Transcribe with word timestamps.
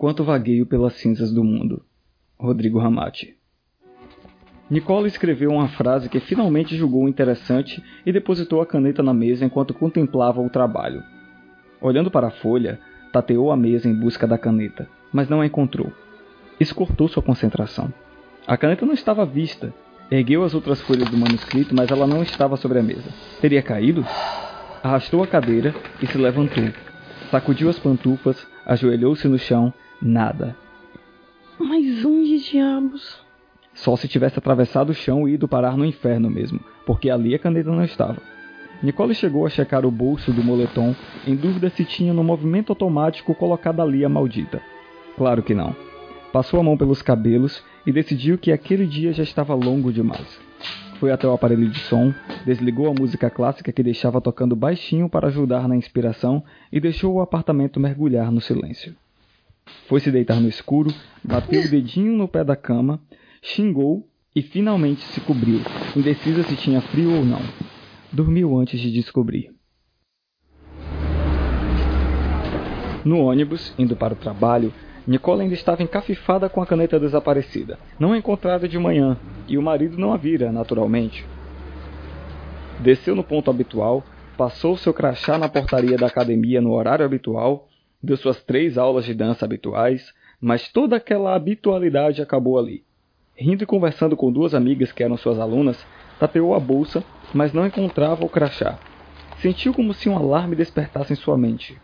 Enquanto 0.00 0.24
vagueio 0.24 0.64
pelas 0.64 0.94
cinzas 0.94 1.30
do 1.30 1.44
mundo. 1.44 1.84
Rodrigo 2.38 2.78
Ramati. 2.78 3.36
Nicole 4.70 5.06
escreveu 5.06 5.50
uma 5.50 5.68
frase 5.68 6.08
que 6.08 6.18
finalmente 6.18 6.74
julgou 6.74 7.06
interessante 7.06 7.84
e 8.06 8.10
depositou 8.10 8.62
a 8.62 8.66
caneta 8.66 9.02
na 9.02 9.12
mesa 9.12 9.44
enquanto 9.44 9.74
contemplava 9.74 10.40
o 10.40 10.48
trabalho. 10.48 11.02
Olhando 11.82 12.10
para 12.10 12.28
a 12.28 12.30
folha, 12.30 12.80
tateou 13.12 13.52
a 13.52 13.58
mesa 13.58 13.90
em 13.90 13.94
busca 13.94 14.26
da 14.26 14.38
caneta, 14.38 14.88
mas 15.12 15.28
não 15.28 15.42
a 15.42 15.46
encontrou. 15.46 15.92
Isso 16.58 16.74
cortou 16.74 17.06
sua 17.06 17.22
concentração. 17.22 17.92
A 18.46 18.56
caneta 18.56 18.86
não 18.86 18.94
estava 18.94 19.24
à 19.24 19.26
vista. 19.26 19.70
Ergueu 20.10 20.44
as 20.44 20.54
outras 20.54 20.80
folhas 20.80 21.10
do 21.10 21.18
manuscrito, 21.18 21.74
mas 21.74 21.90
ela 21.90 22.06
não 22.06 22.22
estava 22.22 22.56
sobre 22.56 22.78
a 22.78 22.82
mesa. 22.82 23.10
Teria 23.38 23.60
caído? 23.60 24.02
Arrastou 24.82 25.22
a 25.22 25.26
cadeira 25.26 25.74
e 26.00 26.06
se 26.06 26.16
levantou. 26.16 26.70
Sacudiu 27.30 27.68
as 27.68 27.78
pantufas, 27.78 28.46
ajoelhou-se 28.64 29.28
no 29.28 29.38
chão. 29.38 29.74
Nada. 30.02 30.56
Mais 31.58 32.06
um 32.06 32.24
de 32.24 32.38
diabos. 32.38 33.20
Só 33.74 33.96
se 33.96 34.08
tivesse 34.08 34.38
atravessado 34.38 34.90
o 34.90 34.94
chão 34.94 35.28
e 35.28 35.34
ido 35.34 35.46
parar 35.46 35.76
no 35.76 35.84
inferno 35.84 36.30
mesmo, 36.30 36.58
porque 36.86 37.10
ali 37.10 37.34
a 37.34 37.38
caneta 37.38 37.70
não 37.70 37.84
estava. 37.84 38.16
Nicole 38.82 39.14
chegou 39.14 39.44
a 39.44 39.50
checar 39.50 39.84
o 39.84 39.90
bolso 39.90 40.32
do 40.32 40.42
moletom, 40.42 40.96
em 41.26 41.36
dúvida 41.36 41.68
se 41.68 41.84
tinha 41.84 42.14
no 42.14 42.24
movimento 42.24 42.70
automático 42.70 43.34
colocado 43.34 43.82
ali 43.82 44.02
a 44.02 44.08
maldita. 44.08 44.62
Claro 45.18 45.42
que 45.42 45.54
não. 45.54 45.76
Passou 46.32 46.58
a 46.58 46.62
mão 46.62 46.78
pelos 46.78 47.02
cabelos 47.02 47.62
e 47.86 47.92
decidiu 47.92 48.38
que 48.38 48.52
aquele 48.52 48.86
dia 48.86 49.12
já 49.12 49.22
estava 49.22 49.54
longo 49.54 49.92
demais. 49.92 50.40
Foi 50.98 51.12
até 51.12 51.26
o 51.28 51.32
aparelho 51.32 51.68
de 51.68 51.78
som, 51.78 52.14
desligou 52.46 52.88
a 52.88 52.94
música 52.94 53.28
clássica 53.28 53.70
que 53.70 53.82
deixava 53.82 54.18
tocando 54.18 54.56
baixinho 54.56 55.10
para 55.10 55.28
ajudar 55.28 55.68
na 55.68 55.76
inspiração 55.76 56.42
e 56.72 56.80
deixou 56.80 57.14
o 57.14 57.20
apartamento 57.20 57.78
mergulhar 57.78 58.32
no 58.32 58.40
silêncio. 58.40 58.94
Foi 59.88 60.00
se 60.00 60.10
deitar 60.10 60.40
no 60.40 60.48
escuro, 60.48 60.92
bateu 61.22 61.62
o 61.62 61.68
dedinho 61.70 62.16
no 62.16 62.28
pé 62.28 62.44
da 62.44 62.56
cama 62.56 63.00
xingou 63.42 64.06
e 64.34 64.42
finalmente 64.42 65.00
se 65.02 65.20
cobriu, 65.20 65.60
indecisa 65.96 66.42
se 66.44 66.56
tinha 66.56 66.80
frio 66.80 67.16
ou 67.16 67.24
não. 67.24 67.40
Dormiu 68.12 68.58
antes 68.58 68.80
de 68.80 68.92
descobrir. 68.92 69.52
No 73.04 73.18
ônibus, 73.20 73.72
indo 73.78 73.96
para 73.96 74.12
o 74.12 74.16
trabalho, 74.16 74.72
Nicole 75.06 75.42
ainda 75.42 75.54
estava 75.54 75.82
encafifada 75.82 76.48
com 76.48 76.60
a 76.60 76.66
caneta 76.66 77.00
desaparecida, 77.00 77.78
não 77.98 78.14
encontrada 78.14 78.68
de 78.68 78.78
manhã, 78.78 79.16
e 79.48 79.56
o 79.56 79.62
marido 79.62 79.96
não 79.96 80.12
a 80.12 80.16
vira, 80.16 80.52
naturalmente. 80.52 81.24
Desceu 82.78 83.16
no 83.16 83.24
ponto 83.24 83.50
habitual, 83.50 84.04
passou 84.36 84.76
seu 84.76 84.92
crachá 84.92 85.38
na 85.38 85.48
portaria 85.48 85.96
da 85.96 86.06
academia 86.06 86.60
no 86.60 86.72
horário 86.72 87.04
habitual, 87.04 87.69
deu 88.02 88.16
suas 88.16 88.42
três 88.42 88.78
aulas 88.78 89.04
de 89.04 89.14
dança 89.14 89.44
habituais, 89.44 90.12
mas 90.40 90.68
toda 90.68 90.96
aquela 90.96 91.34
habitualidade 91.34 92.22
acabou 92.22 92.58
ali. 92.58 92.82
Rindo 93.36 93.64
e 93.64 93.66
conversando 93.66 94.16
com 94.16 94.32
duas 94.32 94.54
amigas 94.54 94.92
que 94.92 95.02
eram 95.02 95.16
suas 95.16 95.38
alunas, 95.38 95.84
tapeou 96.18 96.54
a 96.54 96.60
bolsa, 96.60 97.02
mas 97.32 97.52
não 97.52 97.66
encontrava 97.66 98.24
o 98.24 98.28
crachá. 98.28 98.78
Sentiu 99.38 99.72
como 99.72 99.94
se 99.94 100.08
um 100.08 100.16
alarme 100.16 100.54
despertasse 100.54 101.12
em 101.12 101.16
sua 101.16 101.38
mente. 101.38 101.80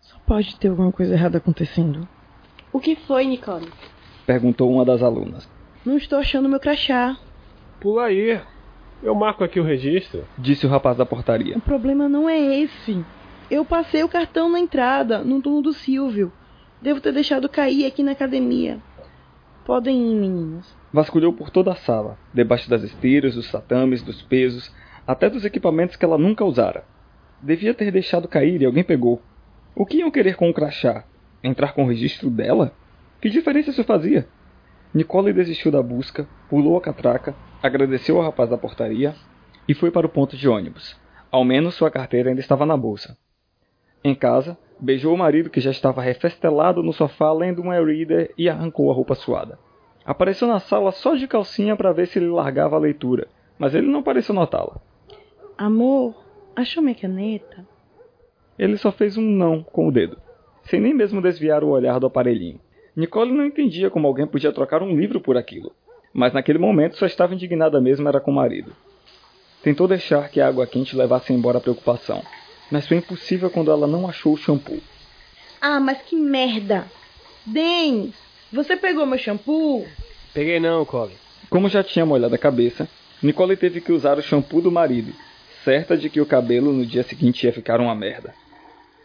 Só 0.00 0.16
pode 0.26 0.56
ter 0.56 0.68
alguma 0.68 0.92
coisa 0.92 1.14
errada 1.14 1.38
acontecendo. 1.38 2.06
O 2.72 2.78
que 2.78 2.94
foi, 2.94 3.24
Nicole? 3.24 3.68
Perguntou 4.24 4.72
uma 4.72 4.84
das 4.84 5.02
alunas. 5.02 5.48
Não 5.84 5.96
estou 5.96 6.18
achando 6.18 6.48
meu 6.48 6.60
crachá. 6.60 7.18
Pula 7.80 8.04
aí. 8.04 8.40
Eu 9.02 9.14
marco 9.16 9.42
aqui 9.42 9.58
o 9.58 9.64
registro. 9.64 10.24
Disse 10.38 10.64
o 10.64 10.68
rapaz 10.68 10.96
da 10.96 11.04
portaria. 11.04 11.58
O 11.58 11.60
problema 11.60 12.08
não 12.08 12.28
é 12.28 12.38
esse. 12.38 13.04
Eu 13.52 13.66
passei 13.66 14.02
o 14.02 14.08
cartão 14.08 14.48
na 14.48 14.58
entrada, 14.58 15.18
no 15.18 15.42
turno 15.42 15.60
do 15.60 15.74
Silvio. 15.74 16.32
Devo 16.80 17.02
ter 17.02 17.12
deixado 17.12 17.50
cair 17.50 17.84
aqui 17.84 18.02
na 18.02 18.12
academia. 18.12 18.78
Podem 19.66 20.10
ir, 20.10 20.14
meninas. 20.14 20.74
Vasculhou 20.90 21.34
por 21.34 21.50
toda 21.50 21.70
a 21.70 21.76
sala, 21.76 22.16
debaixo 22.32 22.70
das 22.70 22.82
esteiras, 22.82 23.34
dos 23.34 23.52
tatames, 23.52 24.02
dos 24.02 24.22
pesos, 24.22 24.74
até 25.06 25.28
dos 25.28 25.44
equipamentos 25.44 25.96
que 25.96 26.04
ela 26.06 26.16
nunca 26.16 26.42
usara. 26.46 26.86
Devia 27.42 27.74
ter 27.74 27.92
deixado 27.92 28.26
cair 28.26 28.62
e 28.62 28.64
alguém 28.64 28.82
pegou. 28.82 29.20
O 29.76 29.84
que 29.84 29.98
iam 29.98 30.10
querer 30.10 30.34
com 30.34 30.48
o 30.48 30.54
crachá? 30.54 31.04
Entrar 31.44 31.74
com 31.74 31.84
o 31.84 31.88
registro 31.88 32.30
dela? 32.30 32.72
Que 33.20 33.28
diferença 33.28 33.68
isso 33.68 33.84
fazia? 33.84 34.26
Nicole 34.94 35.30
desistiu 35.30 35.70
da 35.70 35.82
busca, 35.82 36.26
pulou 36.48 36.78
a 36.78 36.80
catraca, 36.80 37.34
agradeceu 37.62 38.16
ao 38.16 38.24
rapaz 38.24 38.48
da 38.48 38.56
portaria 38.56 39.14
e 39.68 39.74
foi 39.74 39.90
para 39.90 40.06
o 40.06 40.10
ponto 40.10 40.38
de 40.38 40.48
ônibus. 40.48 40.98
Ao 41.30 41.44
menos 41.44 41.74
sua 41.74 41.90
carteira 41.90 42.30
ainda 42.30 42.40
estava 42.40 42.64
na 42.64 42.78
bolsa. 42.78 43.14
Em 44.04 44.14
casa, 44.14 44.58
beijou 44.80 45.14
o 45.14 45.18
marido 45.18 45.48
que 45.48 45.60
já 45.60 45.70
estava 45.70 46.02
refestelado 46.02 46.82
no 46.82 46.92
sofá 46.92 47.32
lendo 47.32 47.62
um 47.62 47.72
e-reader 47.72 48.32
e 48.36 48.48
arrancou 48.48 48.90
a 48.90 48.94
roupa 48.94 49.14
suada. 49.14 49.58
Apareceu 50.04 50.48
na 50.48 50.58
sala 50.58 50.90
só 50.90 51.14
de 51.14 51.28
calcinha 51.28 51.76
para 51.76 51.92
ver 51.92 52.08
se 52.08 52.18
ele 52.18 52.28
largava 52.28 52.74
a 52.74 52.80
leitura, 52.80 53.28
mas 53.56 53.74
ele 53.74 53.86
não 53.86 54.02
pareceu 54.02 54.34
notá-la. 54.34 54.80
Amor, 55.56 56.16
achou 56.56 56.82
minha 56.82 56.96
caneta? 56.96 57.64
Ele 58.58 58.76
só 58.76 58.90
fez 58.90 59.16
um 59.16 59.22
não 59.22 59.62
com 59.62 59.86
o 59.86 59.92
dedo, 59.92 60.18
sem 60.64 60.80
nem 60.80 60.92
mesmo 60.92 61.22
desviar 61.22 61.62
o 61.62 61.68
olhar 61.68 62.00
do 62.00 62.06
aparelhinho. 62.06 62.60
Nicole 62.96 63.32
não 63.32 63.46
entendia 63.46 63.88
como 63.88 64.08
alguém 64.08 64.26
podia 64.26 64.52
trocar 64.52 64.82
um 64.82 64.96
livro 64.96 65.20
por 65.20 65.36
aquilo, 65.36 65.72
mas 66.12 66.32
naquele 66.32 66.58
momento 66.58 66.96
só 66.96 67.06
estava 67.06 67.34
indignada 67.34 67.80
mesmo 67.80 68.08
era 68.08 68.20
com 68.20 68.32
o 68.32 68.34
marido. 68.34 68.72
Tentou 69.62 69.86
deixar 69.86 70.28
que 70.28 70.40
a 70.40 70.48
água 70.48 70.66
quente 70.66 70.96
levasse 70.96 71.32
embora 71.32 71.58
a 71.58 71.60
preocupação, 71.60 72.20
mas 72.72 72.88
foi 72.88 72.96
impossível 72.96 73.50
quando 73.50 73.70
ela 73.70 73.86
não 73.86 74.08
achou 74.08 74.32
o 74.32 74.36
shampoo. 74.36 74.80
Ah, 75.60 75.78
mas 75.78 76.00
que 76.00 76.16
merda! 76.16 76.86
Denis, 77.44 78.14
você 78.50 78.76
pegou 78.76 79.04
meu 79.04 79.18
shampoo? 79.18 79.86
Peguei 80.32 80.58
não, 80.58 80.84
Colin. 80.86 81.12
Como 81.50 81.68
já 81.68 81.84
tinha 81.84 82.06
molhado 82.06 82.34
a 82.34 82.38
cabeça, 82.38 82.88
Nicole 83.22 83.58
teve 83.58 83.82
que 83.82 83.92
usar 83.92 84.16
o 84.16 84.22
shampoo 84.22 84.62
do 84.62 84.72
marido, 84.72 85.12
certa 85.62 85.98
de 85.98 86.08
que 86.08 86.20
o 86.20 86.26
cabelo 86.26 86.72
no 86.72 86.86
dia 86.86 87.02
seguinte 87.02 87.44
ia 87.44 87.52
ficar 87.52 87.78
uma 87.78 87.94
merda. 87.94 88.34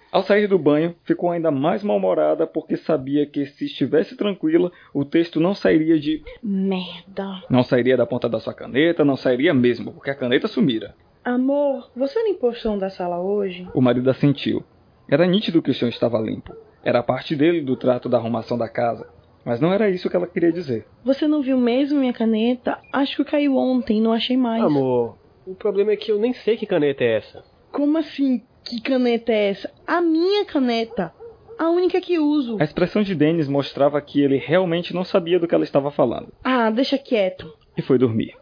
Ao 0.10 0.24
sair 0.24 0.48
do 0.48 0.58
banho, 0.58 0.96
ficou 1.04 1.32
ainda 1.32 1.52
mais 1.52 1.84
mal-humorada 1.84 2.48
porque 2.48 2.78
sabia 2.78 3.26
que 3.26 3.46
se 3.48 3.66
estivesse 3.66 4.16
tranquila, 4.16 4.72
o 4.94 5.04
texto 5.04 5.42
não 5.42 5.54
sairia 5.54 6.00
de 6.00 6.24
merda. 6.42 7.44
Não 7.50 7.64
sairia 7.64 7.98
da 7.98 8.06
ponta 8.06 8.30
da 8.30 8.40
sua 8.40 8.54
caneta, 8.54 9.04
não 9.04 9.18
sairia 9.18 9.54
mesmo, 9.54 9.92
porque 9.92 10.10
a 10.10 10.16
caneta 10.16 10.48
sumira. 10.48 10.96
Amor, 11.28 11.92
você 11.94 12.24
limpou 12.24 12.52
o 12.52 12.56
chão 12.56 12.78
da 12.78 12.90
sala 12.90 13.20
hoje? 13.20 13.68
O 13.74 13.82
marido 13.82 14.10
assentiu. 14.10 14.64
Era 15.12 15.28
nítido 15.28 15.62
que 15.62 15.70
o 15.70 15.74
chão 15.74 15.90
estava 15.90 16.18
limpo. 16.20 16.56
Era 16.82 17.04
parte 17.04 17.36
dele 17.36 17.60
do 17.60 17.76
trato 17.76 18.08
da 18.08 18.16
arrumação 18.16 18.58
da 18.58 18.70
casa. 18.70 19.06
Mas 19.44 19.60
não 19.60 19.74
era 19.74 19.90
isso 19.90 20.10
que 20.10 20.16
ela 20.16 20.26
queria 20.26 20.54
dizer. 20.54 20.88
Você 21.04 21.28
não 21.28 21.42
viu 21.42 21.58
mesmo 21.58 22.00
minha 22.00 22.14
caneta? 22.14 22.80
Acho 22.94 23.18
que 23.18 23.30
caiu 23.30 23.58
ontem, 23.58 24.00
não 24.00 24.14
achei 24.14 24.38
mais. 24.38 24.64
Amor, 24.64 25.18
o 25.46 25.54
problema 25.54 25.92
é 25.92 25.98
que 25.98 26.14
eu 26.14 26.18
nem 26.18 26.32
sei 26.32 26.56
que 26.56 26.66
caneta 26.66 27.04
é 27.04 27.18
essa. 27.18 27.44
Como 27.74 27.98
assim? 27.98 28.42
Que 28.64 28.80
caneta 28.80 29.34
é 29.34 29.50
essa? 29.50 29.70
A 29.86 30.00
minha 30.00 30.46
caneta. 30.46 31.14
A 31.60 31.70
única 31.70 32.00
que 32.00 32.18
uso. 32.18 32.56
A 32.58 32.64
expressão 32.64 33.02
de 33.02 33.14
Dennis 33.14 33.50
mostrava 33.50 34.00
que 34.00 34.22
ele 34.22 34.38
realmente 34.38 34.94
não 34.94 35.04
sabia 35.04 35.38
do 35.38 35.46
que 35.46 35.54
ela 35.54 35.66
estava 35.66 35.92
falando. 35.92 36.32
Ah, 36.42 36.70
deixa 36.70 36.98
quieto. 36.98 37.54
E 37.78 37.82
foi 37.82 37.98
dormir. 37.98 38.34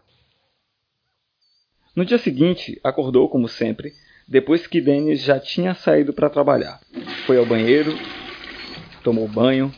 No 1.96 2.04
dia 2.04 2.18
seguinte, 2.18 2.78
acordou 2.84 3.30
como 3.30 3.48
sempre, 3.48 3.94
depois 4.28 4.68
que 4.68 4.82
Dennis 4.82 5.22
já 5.22 5.40
tinha 5.40 5.74
saído 5.74 6.12
para 6.12 6.30
trabalhar. 6.30 6.82
Foi 7.26 7.38
ao 7.38 7.46
banheiro, 7.46 7.98
tomou 9.02 9.30
banho, 9.30 9.74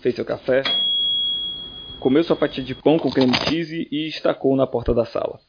fez 0.00 0.14
seu 0.14 0.24
café, 0.24 0.62
comeu 1.98 2.22
sua 2.22 2.36
fatia 2.36 2.62
de 2.62 2.76
pão 2.76 2.96
com 2.96 3.10
creme 3.10 3.34
cheese 3.48 3.88
e 3.90 4.06
estacou 4.06 4.54
na 4.54 4.68
porta 4.68 4.94
da 4.94 5.04
sala. 5.04 5.40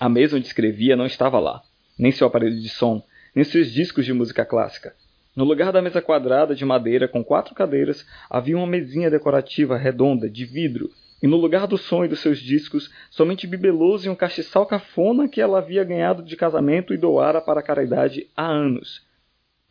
A 0.00 0.08
mesa 0.08 0.36
onde 0.36 0.48
escrevia 0.48 0.96
não 0.96 1.06
estava 1.06 1.38
lá, 1.38 1.62
nem 1.96 2.10
seu 2.10 2.26
aparelho 2.26 2.60
de 2.60 2.68
som, 2.68 3.00
nem 3.36 3.44
seus 3.44 3.70
discos 3.70 4.04
de 4.04 4.12
música 4.12 4.44
clássica. 4.44 4.96
No 5.36 5.44
lugar 5.44 5.70
da 5.70 5.80
mesa 5.80 6.02
quadrada 6.02 6.56
de 6.56 6.64
madeira 6.64 7.06
com 7.06 7.22
quatro 7.22 7.54
cadeiras, 7.54 8.04
havia 8.28 8.56
uma 8.56 8.66
mesinha 8.66 9.10
decorativa 9.10 9.76
redonda 9.76 10.28
de 10.28 10.44
vidro 10.44 10.90
e 11.22 11.26
no 11.26 11.36
lugar 11.36 11.66
do 11.66 11.78
som 11.78 12.04
e 12.04 12.08
dos 12.08 12.20
seus 12.20 12.38
discos, 12.38 12.90
somente 13.10 13.46
bibeloso 13.46 14.06
e 14.06 14.10
um 14.10 14.14
castiçal 14.14 14.66
cafona 14.66 15.28
que 15.28 15.40
ela 15.40 15.58
havia 15.58 15.84
ganhado 15.84 16.22
de 16.22 16.36
casamento 16.36 16.92
e 16.92 16.98
doara 16.98 17.40
para 17.40 17.60
a 17.60 17.62
caridade 17.62 18.28
há 18.36 18.46
anos. 18.46 19.04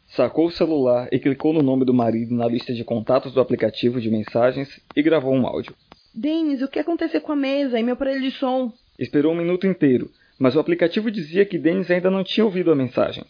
Sacou 0.08 0.48
o 0.48 0.52
celular 0.52 1.08
e 1.12 1.20
clicou 1.20 1.54
no 1.54 1.62
nome 1.62 1.86
do 1.86 1.94
marido 1.94 2.34
na 2.34 2.48
lista 2.48 2.74
de 2.74 2.84
contatos 2.84 3.34
do 3.34 3.42
aplicativo 3.42 4.00
de 4.00 4.10
mensagens 4.10 4.80
e 4.96 5.02
gravou 5.02 5.34
um 5.34 5.46
áudio. 5.46 5.76
Denis, 6.14 6.62
o 6.62 6.68
que 6.68 6.80
aconteceu 6.80 7.22
com 7.22 7.32
a 7.32 7.36
mesa 7.36 7.80
e 7.80 7.84
meu 7.84 7.94
aparelho 7.94 8.22
de 8.22 8.32
som? 8.32 8.72
Esperou 8.98 9.34
um 9.34 9.38
minuto 9.38 9.68
inteiro, 9.68 10.10
mas 10.40 10.56
o 10.56 10.60
aplicativo 10.60 11.12
dizia 11.12 11.46
que 11.46 11.58
Denis 11.58 11.92
ainda 11.92 12.10
não 12.10 12.24
tinha 12.24 12.46
ouvido 12.46 12.72
a 12.72 12.76
mensagem. 12.76 13.26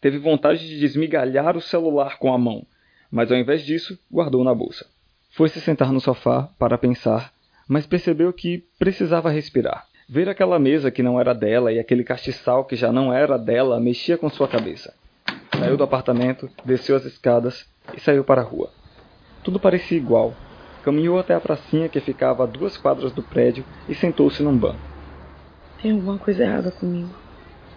Teve 0.00 0.18
vontade 0.18 0.66
de 0.66 0.78
desmigalhar 0.78 1.56
o 1.56 1.60
celular 1.60 2.18
com 2.18 2.32
a 2.32 2.38
mão, 2.38 2.66
mas 3.10 3.30
ao 3.30 3.38
invés 3.38 3.64
disso, 3.64 3.98
guardou 4.10 4.44
na 4.44 4.54
bolsa. 4.54 4.86
Foi 5.30 5.48
se 5.48 5.60
sentar 5.60 5.92
no 5.92 6.00
sofá 6.00 6.48
para 6.58 6.78
pensar 6.78 7.32
mas 7.68 7.86
percebeu 7.86 8.32
que 8.32 8.64
precisava 8.78 9.30
respirar. 9.30 9.86
Ver 10.08 10.28
aquela 10.28 10.58
mesa 10.58 10.90
que 10.90 11.02
não 11.02 11.20
era 11.20 11.34
dela 11.34 11.70
e 11.70 11.78
aquele 11.78 12.02
castiçal 12.02 12.64
que 12.64 12.74
já 12.74 12.90
não 12.90 13.12
era 13.12 13.38
dela 13.38 13.78
mexia 13.78 14.16
com 14.16 14.30
sua 14.30 14.48
cabeça. 14.48 14.94
Saiu 15.58 15.76
do 15.76 15.84
apartamento, 15.84 16.48
desceu 16.64 16.96
as 16.96 17.04
escadas 17.04 17.66
e 17.94 18.00
saiu 18.00 18.24
para 18.24 18.40
a 18.40 18.44
rua. 18.44 18.70
Tudo 19.44 19.60
parecia 19.60 19.98
igual. 19.98 20.34
Caminhou 20.82 21.18
até 21.18 21.34
a 21.34 21.40
pracinha 21.40 21.88
que 21.88 22.00
ficava 22.00 22.44
a 22.44 22.46
duas 22.46 22.78
quadras 22.78 23.12
do 23.12 23.22
prédio 23.22 23.64
e 23.86 23.94
sentou-se 23.94 24.42
num 24.42 24.56
banco. 24.56 24.80
Tem 25.82 25.92
alguma 25.92 26.16
coisa 26.16 26.42
errada 26.42 26.70
comigo. 26.70 27.10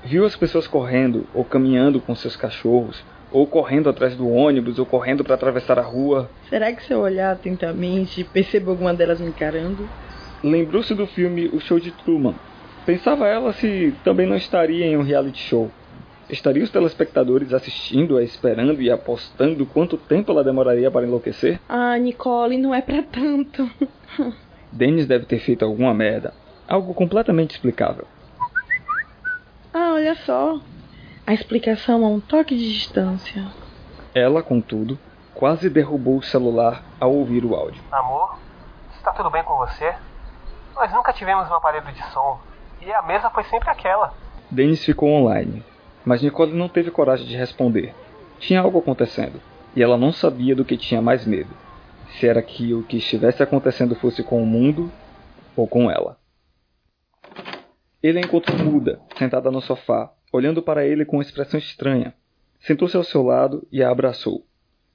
Viu 0.04 0.26
as 0.26 0.36
pessoas 0.36 0.68
correndo 0.68 1.28
ou 1.34 1.44
caminhando 1.44 2.00
com 2.00 2.16
seus 2.16 2.36
cachorros, 2.36 3.04
ou 3.32 3.48
correndo 3.48 3.90
atrás 3.90 4.16
do 4.16 4.30
ônibus, 4.30 4.78
ou 4.78 4.86
correndo 4.86 5.24
para 5.24 5.36
atravessar 5.36 5.80
a 5.80 5.84
rua. 5.84 6.30
Será 6.50 6.72
que 6.74 6.84
se 6.84 6.94
eu 6.94 7.00
olhar 7.00 7.32
atentamente, 7.32 8.24
percebo 8.24 8.72
alguma 8.72 8.94
delas 8.94 9.20
me 9.20 9.28
encarando? 9.28 9.88
Lembrou-se 10.44 10.94
do 10.94 11.08
filme 11.08 11.50
O 11.54 11.60
Show 11.60 11.80
de 11.80 11.92
Truman. 11.92 12.36
Pensava 12.86 13.28
ela 13.28 13.54
se 13.54 13.94
também 14.04 14.28
não 14.28 14.36
estaria 14.36 14.86
em 14.86 14.98
um 14.98 15.04
reality 15.04 15.40
show. 15.40 15.72
Estariam 16.30 16.64
os 16.64 16.72
telespectadores 16.72 17.54
assistindo-a, 17.54 18.24
esperando 18.24 18.82
e 18.82 18.90
apostando 18.90 19.66
quanto 19.66 19.98
tempo 19.98 20.32
ela 20.32 20.44
demoraria 20.44 20.90
para 20.90 21.06
enlouquecer? 21.06 21.60
Ah, 21.68 21.98
Nicole, 21.98 22.58
não 22.58 22.74
é 22.74 22.82
para 22.82 23.04
tanto. 23.04 23.70
Dennis 24.72 25.06
deve 25.06 25.26
ter 25.26 25.40
feito 25.40 25.66
alguma 25.66 25.94
merda. 25.94 26.34
Algo 26.68 26.94
completamente 26.94 27.52
explicável. 27.52 28.08
Ah, 29.74 29.94
olha 29.94 30.16
só. 30.16 30.60
A 31.26 31.34
explicação 31.34 32.04
a 32.06 32.10
um 32.10 32.20
toque 32.20 32.56
de 32.56 32.74
distância. 32.74 33.46
Ela, 34.14 34.42
contudo, 34.42 34.98
quase 35.34 35.70
derrubou 35.70 36.18
o 36.18 36.24
celular 36.24 36.84
ao 37.00 37.14
ouvir 37.14 37.46
o 37.46 37.56
áudio. 37.56 37.82
Amor, 37.92 38.38
está 38.96 39.12
tudo 39.14 39.30
bem 39.30 39.44
com 39.44 39.56
você? 39.58 39.94
Nós 40.76 40.92
nunca 40.92 41.14
tivemos 41.14 41.50
um 41.50 41.54
aparelho 41.54 41.92
de 41.92 42.04
som 42.12 42.40
e 42.82 42.92
a 42.92 43.02
mesa 43.04 43.30
foi 43.30 43.44
sempre 43.46 43.70
aquela. 43.70 44.14
Dennis 44.50 44.84
ficou 44.84 45.10
online, 45.10 45.64
mas 46.04 46.22
Nicole 46.22 46.54
não 46.54 46.68
teve 46.68 46.92
coragem 46.92 47.28
de 47.28 47.38
responder. 47.38 47.94
Tinha 48.40 48.62
algo 48.62 48.80
acontecendo, 48.80 49.40
e 49.76 49.84
ela 49.84 49.98
não 49.98 50.12
sabia 50.12 50.56
do 50.56 50.66
que 50.66 50.76
tinha 50.76 51.02
mais 51.02 51.26
medo. 51.26 51.50
Se 52.14 52.28
era 52.28 52.42
que 52.42 52.74
o 52.74 52.84
que 52.84 52.98
estivesse 52.98 53.42
acontecendo 53.42 53.96
fosse 53.96 54.24
com 54.24 54.42
o 54.42 54.46
mundo 54.46 54.92
ou 55.56 55.68
com 55.68 55.90
ela. 55.90 56.18
Ele 58.02 58.18
a 58.18 58.22
encontrou 58.22 58.58
muda, 58.58 59.00
sentada 59.18 59.52
no 59.52 59.62
sofá, 59.62 60.12
olhando 60.32 60.62
para 60.62 60.86
ele 60.86 61.06
com 61.06 61.18
uma 61.18 61.24
expressão 61.24 61.60
estranha. 61.60 62.14
Sentou-se 62.60 62.96
ao 62.96 63.04
seu 63.04 63.24
lado 63.24 63.68
e 63.72 63.84
a 63.84 63.90
abraçou. 63.90 64.46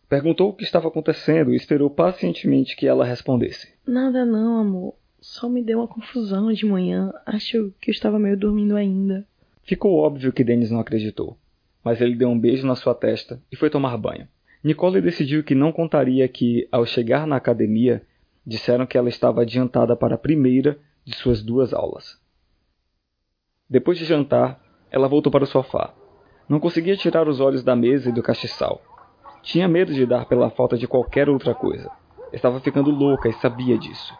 Perguntou 0.09 0.50
o 0.50 0.53
que 0.53 0.62
estava 0.62 0.88
acontecendo 0.88 1.53
e 1.53 1.56
esperou 1.56 1.91
pacientemente 1.91 2.77
que 2.77 2.87
ela 2.87 3.05
respondesse. 3.05 3.75
Nada 3.87 4.25
não, 4.25 4.59
amor. 4.59 4.94
Só 5.21 5.49
me 5.49 5.62
deu 5.62 5.79
uma 5.79 5.88
confusão 5.88 6.53
de 6.53 6.65
manhã. 6.65 7.12
Acho 7.27 7.75
que 7.81 7.91
eu 7.91 7.93
estava 7.93 8.19
meio 8.19 8.37
dormindo 8.37 8.77
ainda. 8.77 9.27
Ficou 9.65 9.97
óbvio 9.97 10.33
que 10.33 10.44
Dennis 10.44 10.71
não 10.71 10.79
acreditou, 10.79 11.37
mas 11.83 12.00
ele 12.00 12.15
deu 12.15 12.29
um 12.29 12.38
beijo 12.38 12.65
na 12.65 12.77
sua 12.77 12.94
testa 12.94 13.43
e 13.50 13.56
foi 13.56 13.69
tomar 13.69 13.97
banho. 13.97 14.29
Nicole 14.62 15.00
decidiu 15.00 15.43
que 15.43 15.55
não 15.55 15.73
contaria 15.73 16.27
que, 16.29 16.69
ao 16.71 16.87
chegar 16.87 17.27
na 17.27 17.37
academia, 17.37 18.03
disseram 18.47 18.87
que 18.87 18.97
ela 18.97 19.09
estava 19.09 19.43
adiantada 19.43 19.97
para 19.97 20.15
a 20.15 20.19
primeira 20.19 20.79
de 21.05 21.17
suas 21.17 21.43
duas 21.43 21.75
aulas. 21.75 22.21
Depois 23.69 23.99
de 23.99 24.05
jantar, 24.05 24.61
ela 24.91 25.09
voltou 25.09 25.31
para 25.31 25.44
o 25.44 25.47
sofá. 25.47 25.93
Não 26.49 26.61
conseguia 26.61 26.97
tirar 26.97 27.29
os 27.29 27.41
olhos 27.41 27.65
da 27.65 27.75
mesa 27.75 28.09
e 28.09 28.12
do 28.12 28.23
castiçal. 28.23 28.81
Tinha 29.43 29.69
medo 29.69 29.93
de 29.93 30.06
dar 30.06 30.27
pela 30.27 30.50
falta 30.50 30.77
de 30.77 30.87
qualquer 30.87 31.29
outra 31.29 31.55
coisa. 31.55 31.91
Estava 32.33 32.61
ficando 32.61 32.91
louca 32.91 33.29
e 33.29 33.33
sabia 33.35 33.79
disso. 33.79 34.17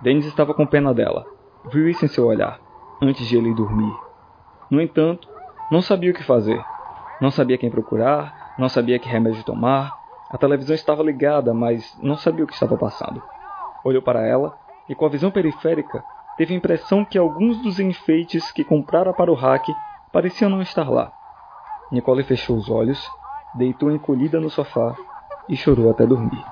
Dennis 0.00 0.26
estava 0.26 0.54
com 0.54 0.66
pena 0.66 0.92
dela. 0.92 1.26
Viu 1.70 1.88
isso 1.88 2.04
em 2.04 2.08
seu 2.08 2.26
olhar, 2.26 2.60
antes 3.02 3.26
de 3.26 3.36
ele 3.36 3.54
dormir. 3.54 3.94
No 4.70 4.80
entanto, 4.80 5.28
não 5.70 5.80
sabia 5.80 6.10
o 6.10 6.14
que 6.14 6.22
fazer. 6.22 6.62
Não 7.20 7.30
sabia 7.30 7.58
quem 7.58 7.70
procurar, 7.70 8.54
não 8.58 8.68
sabia 8.68 8.98
que 8.98 9.08
remédio 9.08 9.44
tomar. 9.44 9.92
A 10.30 10.38
televisão 10.38 10.74
estava 10.74 11.02
ligada, 11.02 11.54
mas 11.54 11.96
não 12.02 12.16
sabia 12.16 12.44
o 12.44 12.46
que 12.46 12.54
estava 12.54 12.76
passando. 12.76 13.22
Olhou 13.84 14.02
para 14.02 14.26
ela 14.26 14.56
e, 14.88 14.94
com 14.94 15.06
a 15.06 15.08
visão 15.10 15.30
periférica, 15.30 16.04
teve 16.36 16.54
a 16.54 16.56
impressão 16.56 17.04
que 17.04 17.18
alguns 17.18 17.62
dos 17.62 17.80
enfeites 17.80 18.50
que 18.52 18.64
comprara 18.64 19.12
para 19.12 19.30
o 19.30 19.34
hack 19.34 19.66
pareciam 20.12 20.50
não 20.50 20.62
estar 20.62 20.88
lá. 20.88 21.12
Nicole 21.90 22.22
fechou 22.22 22.56
os 22.56 22.68
olhos, 22.68 22.98
deitou 23.54 23.90
encolhida 23.90 24.40
no 24.40 24.50
sofá 24.50 24.96
e 25.48 25.56
chorou 25.56 25.90
até 25.90 26.06
dormir. 26.06 26.44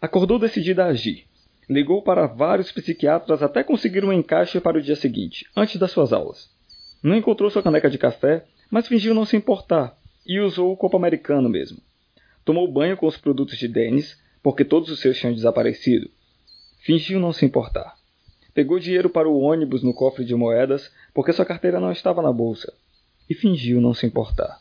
Acordou 0.00 0.38
decidida 0.38 0.84
a 0.84 0.88
agir. 0.88 1.26
Ligou 1.68 2.02
para 2.02 2.26
vários 2.26 2.72
psiquiatras 2.72 3.42
até 3.42 3.62
conseguir 3.62 4.04
um 4.04 4.12
encaixe 4.12 4.60
para 4.60 4.78
o 4.78 4.82
dia 4.82 4.96
seguinte, 4.96 5.44
antes 5.56 5.76
das 5.76 5.90
suas 5.90 6.12
aulas. 6.12 6.48
Não 7.02 7.16
encontrou 7.16 7.50
sua 7.50 7.62
caneca 7.62 7.90
de 7.90 7.98
café, 7.98 8.46
mas 8.70 8.86
fingiu 8.86 9.12
não 9.12 9.24
se 9.24 9.36
importar 9.36 9.96
e 10.26 10.40
usou 10.40 10.72
o 10.72 10.76
copo 10.76 10.96
americano 10.96 11.48
mesmo. 11.48 11.78
Tomou 12.44 12.70
banho 12.70 12.96
com 12.96 13.06
os 13.06 13.16
produtos 13.16 13.58
de 13.58 13.68
Dennis, 13.68 14.18
porque 14.42 14.64
todos 14.64 14.88
os 14.88 15.00
seus 15.00 15.18
tinham 15.18 15.34
desaparecido. 15.34 16.10
Fingiu 16.78 17.20
não 17.20 17.32
se 17.32 17.44
importar. 17.44 17.94
Pegou 18.54 18.78
dinheiro 18.78 19.08
para 19.10 19.28
o 19.28 19.40
ônibus 19.40 19.82
no 19.82 19.94
cofre 19.94 20.24
de 20.24 20.34
moedas, 20.34 20.90
porque 21.14 21.32
sua 21.32 21.44
carteira 21.44 21.78
não 21.78 21.92
estava 21.92 22.22
na 22.22 22.32
bolsa. 22.32 22.72
E 23.28 23.34
fingiu 23.34 23.80
não 23.80 23.94
se 23.94 24.06
importar. 24.06 24.60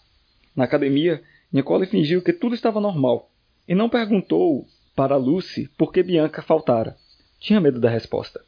Na 0.55 0.65
academia, 0.65 1.23
Nicole 1.51 1.85
fingiu 1.85 2.21
que 2.21 2.33
tudo 2.33 2.53
estava 2.53 2.81
normal 2.81 3.29
e 3.67 3.73
não 3.73 3.89
perguntou 3.89 4.67
para 4.95 5.15
Lucy 5.15 5.69
por 5.77 5.91
que 5.91 6.03
Bianca 6.03 6.41
faltara. 6.41 6.97
Tinha 7.39 7.61
medo 7.61 7.79
da 7.79 7.89
resposta. 7.89 8.41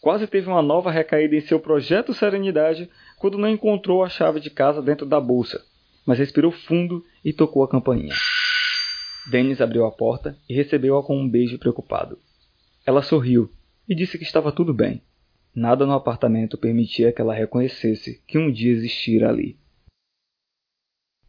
Quase 0.00 0.26
teve 0.26 0.48
uma 0.48 0.62
nova 0.62 0.90
recaída 0.90 1.36
em 1.36 1.40
seu 1.40 1.60
projeto 1.60 2.14
Serenidade 2.14 2.90
quando 3.18 3.38
não 3.38 3.48
encontrou 3.48 4.02
a 4.02 4.08
chave 4.08 4.40
de 4.40 4.50
casa 4.50 4.82
dentro 4.82 5.06
da 5.06 5.20
bolsa, 5.20 5.64
mas 6.04 6.18
respirou 6.18 6.50
fundo 6.50 7.04
e 7.24 7.32
tocou 7.32 7.62
a 7.62 7.68
campainha. 7.68 8.14
Dennis 9.30 9.60
abriu 9.60 9.86
a 9.86 9.92
porta 9.92 10.36
e 10.48 10.54
recebeu-a 10.54 11.04
com 11.04 11.16
um 11.16 11.28
beijo 11.28 11.58
preocupado. 11.58 12.18
Ela 12.84 13.02
sorriu 13.02 13.50
e 13.88 13.94
disse 13.94 14.18
que 14.18 14.24
estava 14.24 14.50
tudo 14.50 14.74
bem. 14.74 15.02
Nada 15.54 15.84
no 15.86 15.92
apartamento 15.92 16.56
permitia 16.56 17.12
que 17.12 17.20
ela 17.20 17.34
reconhecesse 17.34 18.22
que 18.26 18.38
um 18.38 18.50
dia 18.50 18.72
existira 18.72 19.28
ali. 19.28 19.58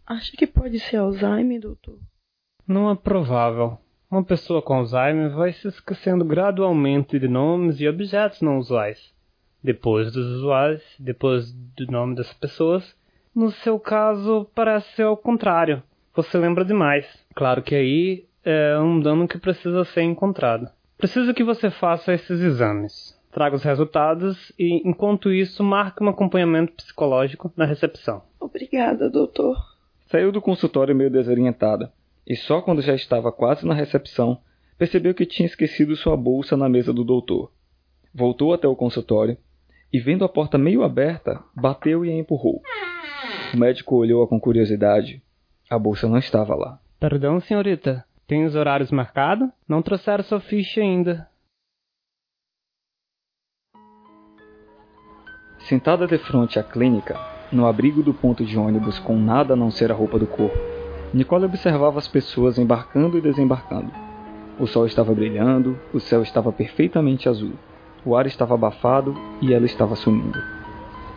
Acha 0.05 0.35
que 0.35 0.47
pode 0.47 0.79
ser 0.79 0.97
Alzheimer, 0.97 1.59
doutor? 1.59 1.99
Não 2.67 2.89
é 2.89 2.95
provável. 2.95 3.77
Uma 4.09 4.23
pessoa 4.23 4.61
com 4.61 4.75
Alzheimer 4.75 5.31
vai 5.31 5.53
se 5.53 5.67
esquecendo 5.67 6.23
gradualmente 6.23 7.19
de 7.19 7.27
nomes 7.27 7.79
e 7.79 7.87
objetos 7.87 8.41
não 8.41 8.57
usuais. 8.57 9.13
Depois 9.61 10.11
dos 10.11 10.25
usuais, 10.37 10.81
depois 10.99 11.51
do 11.51 11.85
nome 11.87 12.15
das 12.15 12.31
pessoas. 12.33 12.95
No 13.33 13.51
seu 13.51 13.79
caso, 13.79 14.47
parece 14.53 14.87
ser 14.95 15.03
ao 15.03 15.17
contrário. 15.17 15.81
Você 16.15 16.37
lembra 16.37 16.63
demais. 16.63 17.05
Claro 17.33 17.63
que 17.63 17.73
aí 17.73 18.25
é 18.43 18.77
um 18.77 18.99
dano 18.99 19.27
que 19.27 19.37
precisa 19.37 19.83
ser 19.85 20.03
encontrado. 20.03 20.69
Preciso 21.03 21.33
que 21.33 21.43
você 21.43 21.69
faça 21.69 22.13
esses 22.13 22.39
exames. 22.39 23.13
Traga 23.29 23.57
os 23.57 23.63
resultados 23.63 24.53
e, 24.57 24.81
enquanto 24.87 25.33
isso, 25.33 25.61
marque 25.61 26.01
um 26.01 26.07
acompanhamento 26.07 26.71
psicológico 26.71 27.51
na 27.57 27.65
recepção. 27.65 28.21
Obrigada, 28.39 29.09
doutor. 29.09 29.57
Saiu 30.09 30.31
do 30.31 30.41
consultório 30.41 30.95
meio 30.95 31.11
desorientada, 31.11 31.91
e 32.25 32.37
só 32.37 32.61
quando 32.61 32.81
já 32.81 32.95
estava 32.95 33.33
quase 33.33 33.67
na 33.67 33.73
recepção 33.73 34.39
percebeu 34.77 35.13
que 35.13 35.25
tinha 35.25 35.45
esquecido 35.45 35.93
sua 35.97 36.15
bolsa 36.15 36.55
na 36.55 36.69
mesa 36.69 36.93
do 36.93 37.03
doutor. 37.03 37.51
Voltou 38.15 38.53
até 38.53 38.69
o 38.69 38.73
consultório 38.73 39.37
e, 39.91 39.99
vendo 39.99 40.23
a 40.23 40.29
porta 40.29 40.57
meio 40.57 40.83
aberta, 40.83 41.43
bateu 41.53 42.05
e 42.05 42.11
a 42.11 42.13
empurrou. 42.13 42.61
O 43.53 43.57
médico 43.57 43.97
olhou-a 43.97 44.25
com 44.25 44.39
curiosidade. 44.39 45.21
A 45.69 45.77
bolsa 45.77 46.07
não 46.07 46.17
estava 46.17 46.55
lá. 46.55 46.79
Perdão, 46.97 47.41
senhorita. 47.41 48.05
Tem 48.33 48.45
os 48.45 48.55
horários 48.55 48.89
marcados? 48.89 49.47
Não 49.69 49.83
trouxeram 49.83 50.23
sua 50.23 50.39
ficha 50.39 50.81
ainda. 50.81 51.29
Sentada 55.59 56.07
de 56.07 56.17
frente 56.17 56.57
à 56.57 56.63
clínica, 56.63 57.15
no 57.51 57.67
abrigo 57.67 58.01
do 58.01 58.11
ponto 58.11 58.43
de 58.43 58.57
ônibus 58.57 58.97
com 58.97 59.15
nada 59.15 59.53
a 59.53 59.55
não 59.55 59.69
ser 59.69 59.91
a 59.91 59.93
roupa 59.93 60.17
do 60.17 60.25
corpo, 60.25 60.57
Nicole 61.13 61.45
observava 61.45 61.99
as 61.99 62.07
pessoas 62.07 62.57
embarcando 62.57 63.19
e 63.19 63.21
desembarcando. 63.21 63.91
O 64.59 64.65
sol 64.65 64.87
estava 64.87 65.13
brilhando, 65.13 65.79
o 65.93 65.99
céu 65.99 66.23
estava 66.23 66.51
perfeitamente 66.51 67.29
azul, 67.29 67.53
o 68.03 68.15
ar 68.15 68.25
estava 68.25 68.55
abafado 68.55 69.15
e 69.43 69.53
ela 69.53 69.67
estava 69.67 69.95
sumindo. 69.95 70.39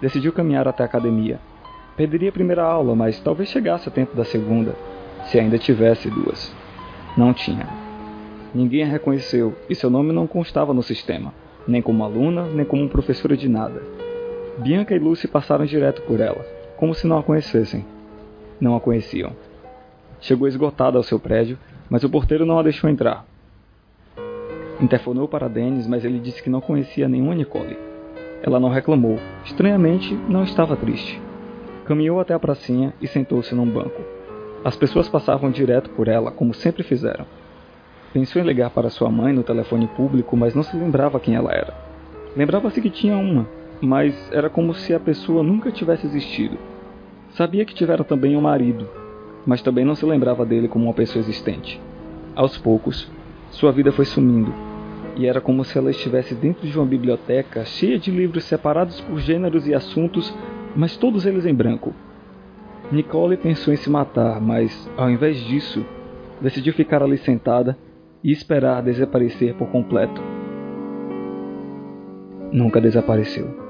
Decidiu 0.02 0.34
caminhar 0.34 0.68
até 0.68 0.82
a 0.82 0.86
academia. 0.86 1.40
Perderia 1.96 2.28
a 2.28 2.32
primeira 2.32 2.62
aula, 2.62 2.94
mas 2.94 3.18
talvez 3.20 3.48
chegasse 3.48 3.88
a 3.88 3.90
tempo 3.90 4.14
da 4.14 4.22
segunda, 4.22 4.76
se 5.24 5.40
ainda 5.40 5.56
tivesse 5.56 6.10
duas. 6.10 6.54
Não 7.16 7.32
tinha. 7.32 7.66
Ninguém 8.54 8.84
a 8.84 8.86
reconheceu 8.86 9.54
e 9.70 9.74
seu 9.74 9.88
nome 9.88 10.12
não 10.12 10.26
constava 10.26 10.74
no 10.74 10.82
sistema, 10.82 11.32
nem 11.66 11.80
como 11.80 12.04
aluna, 12.04 12.46
nem 12.46 12.64
como 12.64 12.88
professora 12.88 13.36
de 13.36 13.48
nada. 13.48 13.82
Bianca 14.58 14.94
e 14.94 14.98
Lucy 14.98 15.26
passaram 15.26 15.64
direto 15.64 16.02
por 16.02 16.20
ela, 16.20 16.44
como 16.76 16.94
se 16.94 17.06
não 17.06 17.18
a 17.18 17.22
conhecessem. 17.22 17.84
Não 18.60 18.76
a 18.76 18.80
conheciam. 18.80 19.32
Chegou 20.20 20.46
esgotada 20.46 20.98
ao 20.98 21.02
seu 21.02 21.18
prédio, 21.18 21.58
mas 21.88 22.04
o 22.04 22.10
porteiro 22.10 22.44
não 22.44 22.58
a 22.58 22.62
deixou 22.62 22.88
entrar. 22.88 23.24
Interfonou 24.80 25.26
para 25.26 25.48
Dennis, 25.48 25.86
mas 25.86 26.04
ele 26.04 26.18
disse 26.18 26.42
que 26.42 26.50
não 26.50 26.60
conhecia 26.60 27.08
nenhuma 27.08 27.34
Nicole. 27.34 27.78
Ela 28.42 28.60
não 28.60 28.68
reclamou. 28.68 29.18
Estranhamente, 29.44 30.14
não 30.28 30.44
estava 30.44 30.76
triste. 30.76 31.20
Caminhou 31.86 32.20
até 32.20 32.34
a 32.34 32.38
pracinha 32.38 32.92
e 33.00 33.06
sentou-se 33.06 33.54
num 33.54 33.68
banco. 33.68 34.15
As 34.66 34.74
pessoas 34.74 35.08
passavam 35.08 35.48
direto 35.48 35.90
por 35.90 36.08
ela, 36.08 36.32
como 36.32 36.52
sempre 36.52 36.82
fizeram. 36.82 37.24
Pensou 38.12 38.42
em 38.42 38.44
ligar 38.44 38.68
para 38.70 38.90
sua 38.90 39.08
mãe 39.08 39.32
no 39.32 39.44
telefone 39.44 39.86
público, 39.86 40.36
mas 40.36 40.56
não 40.56 40.64
se 40.64 40.76
lembrava 40.76 41.20
quem 41.20 41.36
ela 41.36 41.52
era. 41.52 41.72
Lembrava-se 42.36 42.82
que 42.82 42.90
tinha 42.90 43.16
uma, 43.16 43.48
mas 43.80 44.28
era 44.32 44.50
como 44.50 44.74
se 44.74 44.92
a 44.92 44.98
pessoa 44.98 45.40
nunca 45.40 45.70
tivesse 45.70 46.04
existido. 46.04 46.58
Sabia 47.30 47.64
que 47.64 47.76
tivera 47.76 48.02
também 48.02 48.36
um 48.36 48.40
marido, 48.40 48.88
mas 49.46 49.62
também 49.62 49.84
não 49.84 49.94
se 49.94 50.04
lembrava 50.04 50.44
dele 50.44 50.66
como 50.66 50.86
uma 50.86 50.94
pessoa 50.94 51.20
existente. 51.20 51.80
Aos 52.34 52.58
poucos, 52.58 53.08
sua 53.52 53.70
vida 53.70 53.92
foi 53.92 54.04
sumindo, 54.04 54.52
e 55.14 55.28
era 55.28 55.40
como 55.40 55.62
se 55.62 55.78
ela 55.78 55.92
estivesse 55.92 56.34
dentro 56.34 56.66
de 56.66 56.76
uma 56.76 56.86
biblioteca 56.86 57.64
cheia 57.64 58.00
de 58.00 58.10
livros 58.10 58.42
separados 58.42 59.00
por 59.00 59.20
gêneros 59.20 59.64
e 59.68 59.72
assuntos, 59.72 60.34
mas 60.74 60.96
todos 60.96 61.24
eles 61.24 61.46
em 61.46 61.54
branco. 61.54 61.94
Nicole 62.92 63.36
pensou 63.36 63.74
em 63.74 63.76
se 63.76 63.90
matar, 63.90 64.40
mas, 64.40 64.88
ao 64.96 65.10
invés 65.10 65.38
disso, 65.38 65.84
decidiu 66.40 66.72
ficar 66.72 67.02
ali 67.02 67.18
sentada 67.18 67.76
e 68.22 68.30
esperar 68.30 68.80
desaparecer 68.80 69.54
por 69.54 69.68
completo. 69.70 70.22
Nunca 72.52 72.80
desapareceu. 72.80 73.66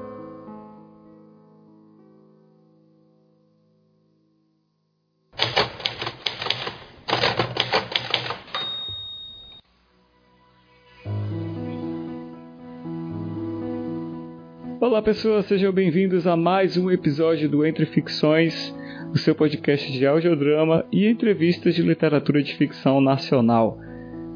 Olá 14.78 15.00
pessoas, 15.00 15.46
sejam 15.46 15.72
bem-vindos 15.72 16.26
a 16.26 16.36
mais 16.36 16.76
um 16.76 16.90
episódio 16.90 17.48
do 17.48 17.64
Entre 17.64 17.86
Ficções, 17.86 18.75
o 19.12 19.18
seu 19.18 19.34
podcast 19.34 19.90
de 19.90 20.06
audiodrama 20.06 20.84
e 20.92 21.06
entrevistas 21.08 21.74
de 21.74 21.82
literatura 21.82 22.42
de 22.42 22.54
ficção 22.54 23.00
nacional. 23.00 23.78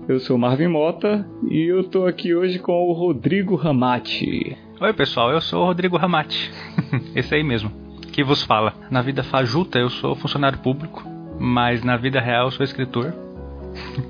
Eu 0.08 0.18
sou 0.20 0.38
Marvin 0.38 0.68
Mota 0.68 1.26
e 1.50 1.62
eu 1.70 1.84
tô 1.84 2.06
aqui 2.06 2.34
hoje 2.34 2.58
com 2.58 2.88
o 2.88 2.92
Rodrigo 2.92 3.54
Ramati. 3.54 4.56
Oi 4.80 4.92
pessoal, 4.92 5.30
eu 5.30 5.40
sou 5.40 5.62
o 5.62 5.66
Rodrigo 5.66 5.96
Ramati. 5.96 6.50
Esse 7.14 7.34
aí 7.34 7.42
mesmo, 7.42 7.70
que 8.12 8.24
vos 8.24 8.42
fala. 8.42 8.74
Na 8.90 9.02
vida 9.02 9.22
fajuta 9.22 9.78
eu 9.78 9.90
sou 9.90 10.14
funcionário 10.14 10.58
público, 10.58 11.02
mas 11.38 11.84
na 11.84 11.96
vida 11.96 12.20
real 12.20 12.46
eu 12.46 12.50
sou 12.50 12.64
escritor. 12.64 13.14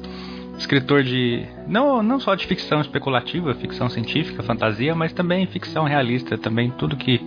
escritor 0.61 1.02
de 1.02 1.47
não 1.67 2.02
não 2.02 2.21
só 2.21 2.35
de 2.35 2.47
ficção 2.47 2.81
especulativa, 2.81 3.55
ficção 3.55 3.88
científica, 3.88 4.43
fantasia, 4.43 4.95
mas 4.95 5.12
também 5.12 5.47
ficção 5.47 5.85
realista, 5.85 6.37
também 6.37 6.71
tudo 6.71 6.97
que 6.97 7.19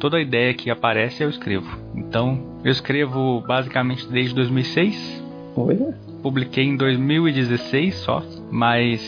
toda 0.00 0.16
a 0.16 0.20
ideia 0.20 0.54
que 0.54 0.70
aparece 0.70 1.22
eu 1.22 1.28
escrevo. 1.28 1.78
Então, 1.94 2.58
eu 2.64 2.72
escrevo 2.72 3.44
basicamente 3.46 4.08
desde 4.08 4.34
2006. 4.34 5.22
Olha. 5.56 5.94
Publiquei 6.22 6.64
em 6.64 6.76
2016 6.76 7.94
só, 7.96 8.22
mas 8.50 9.00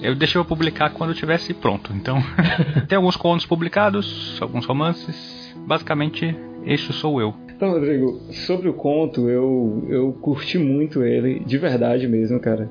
eu 0.00 0.14
deixei 0.14 0.40
eu 0.40 0.44
publicar 0.44 0.90
quando 0.90 1.10
eu 1.10 1.16
tivesse 1.16 1.52
pronto. 1.54 1.92
Então, 1.94 2.22
tem 2.88 2.96
alguns 2.96 3.16
contos 3.16 3.46
publicados, 3.46 4.38
alguns 4.40 4.66
romances. 4.66 5.54
Basicamente, 5.66 6.34
este 6.64 6.92
sou 6.92 7.20
eu. 7.20 7.34
Então, 7.58 7.72
Rodrigo, 7.72 8.20
sobre 8.30 8.68
o 8.68 8.72
conto, 8.72 9.28
eu, 9.28 9.84
eu 9.88 10.12
curti 10.12 10.56
muito 10.58 11.02
ele, 11.02 11.40
de 11.40 11.58
verdade 11.58 12.06
mesmo, 12.06 12.38
cara. 12.38 12.70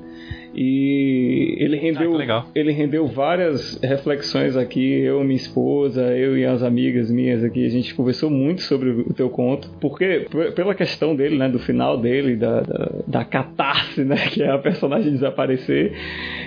E 0.60 1.54
ele 1.60 1.76
rendeu, 1.76 2.20
ah, 2.20 2.46
ele 2.52 2.72
rendeu 2.72 3.06
várias 3.06 3.78
reflexões 3.80 4.56
aqui. 4.56 5.02
Eu, 5.02 5.22
minha 5.22 5.36
esposa, 5.36 6.02
eu 6.16 6.36
e 6.36 6.44
as 6.44 6.64
amigas 6.64 7.12
minhas 7.12 7.44
aqui, 7.44 7.64
a 7.64 7.68
gente 7.68 7.94
conversou 7.94 8.28
muito 8.28 8.62
sobre 8.62 8.90
o 8.90 9.14
teu 9.14 9.30
conto, 9.30 9.70
porque 9.80 10.26
pela 10.56 10.74
questão 10.74 11.14
dele, 11.14 11.38
né, 11.38 11.48
do 11.48 11.60
final 11.60 11.96
dele, 11.96 12.34
da, 12.34 12.62
da, 12.62 12.90
da 13.06 13.24
catarse, 13.24 14.02
né, 14.02 14.16
que 14.32 14.42
é 14.42 14.50
a 14.50 14.58
personagem 14.58 15.12
desaparecer. 15.12 15.92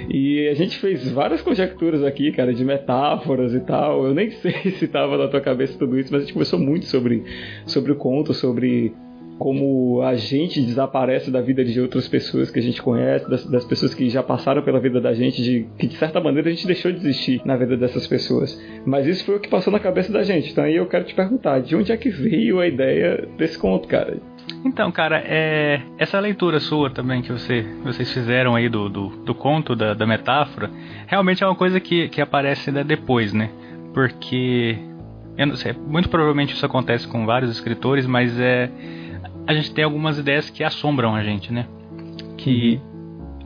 E 0.10 0.46
a 0.50 0.56
gente 0.56 0.78
fez 0.80 1.10
várias 1.10 1.42
conjecturas 1.42 2.04
aqui, 2.04 2.34
cara, 2.34 2.54
de 2.54 2.66
metáforas 2.66 3.54
e 3.54 3.62
tal. 3.62 4.08
Eu 4.08 4.14
nem 4.14 4.30
sei 4.44 4.72
se 4.72 4.84
estava 4.84 5.18
na 5.18 5.30
tua 5.30 5.40
cabeça 5.40 5.80
tudo 5.80 5.98
isso, 5.98 6.12
mas 6.12 6.24
a 6.24 6.26
gente 6.26 6.34
conversou 6.34 6.60
muito 6.60 6.86
sobre, 6.86 7.24
sobre 7.66 7.94
o 7.94 7.96
conto, 7.96 8.34
sobre 8.34 8.92
como 9.42 10.04
a 10.04 10.14
gente 10.14 10.62
desaparece 10.62 11.32
da 11.32 11.42
vida 11.42 11.66
de 11.66 11.82
outras 11.82 12.08
pessoas 12.08 12.52
que 12.52 12.60
a 12.60 12.62
gente 12.62 12.80
conhece, 12.80 13.28
das, 13.28 13.44
das, 13.44 13.66
pessoas 13.66 13.92
que 13.92 14.08
já 14.08 14.22
passaram 14.22 14.62
pela 14.62 14.80
vida 14.80 15.02
da 15.02 15.16
gente, 15.16 15.42
de 15.42 15.66
que 15.80 15.88
de 15.88 15.96
certa 15.96 16.22
maneira 16.22 16.48
a 16.48 16.52
gente 16.52 16.68
deixou 16.68 16.92
de 16.92 17.00
existir 17.00 17.42
na 17.44 17.58
vida 17.58 17.76
dessas 17.76 18.06
pessoas. 18.06 18.56
Mas 18.86 19.08
isso 19.08 19.26
foi 19.26 19.38
o 19.38 19.40
que 19.40 19.50
passou 19.50 19.74
na 19.74 19.80
cabeça 19.80 20.14
da 20.14 20.22
gente. 20.22 20.52
Então 20.52 20.64
aí 20.64 20.76
eu 20.76 20.86
quero 20.86 21.06
te 21.06 21.16
perguntar, 21.16 21.60
de 21.60 21.76
onde 21.76 21.92
é 21.92 21.98
que 21.98 22.12
veio 22.12 22.60
a 22.60 22.68
ideia 22.68 23.28
desse 23.36 23.58
conto, 23.58 23.88
cara? 23.88 24.20
Então, 24.64 24.92
cara, 24.92 25.24
é, 25.26 25.82
essa 25.98 26.20
leitura 26.20 26.60
sua 26.60 26.92
também 26.92 27.24
que 27.24 27.32
você, 27.32 27.66
vocês 27.84 28.14
fizeram 28.14 28.54
aí 28.54 28.70
do, 28.70 28.90
do, 28.90 29.08
do 29.26 29.34
conto, 29.34 29.76
da, 29.76 29.96
da, 29.96 30.06
metáfora, 30.06 30.70
realmente 31.08 31.44
é 31.44 31.48
uma 31.48 31.56
coisa 31.56 31.80
que, 31.80 32.10
que 32.10 32.22
aparece 32.22 32.72
depois, 32.84 33.34
né? 33.34 33.50
Porque, 33.92 34.78
eu 35.36 35.48
não 35.48 35.56
sei, 35.56 35.74
muito 35.74 36.10
provavelmente 36.10 36.54
isso 36.54 36.64
acontece 36.64 37.08
com 37.08 37.26
vários 37.26 37.50
escritores, 37.50 38.06
mas 38.06 38.40
é 38.40 38.70
a 39.48 39.54
gente 39.54 39.74
tem 39.74 39.84
algumas 39.84 40.18
ideias 40.18 40.50
que 40.50 40.64
assombram 40.64 41.16
a 41.16 41.24
gente, 41.24 41.52
né? 41.52 41.68
Que 42.38 42.80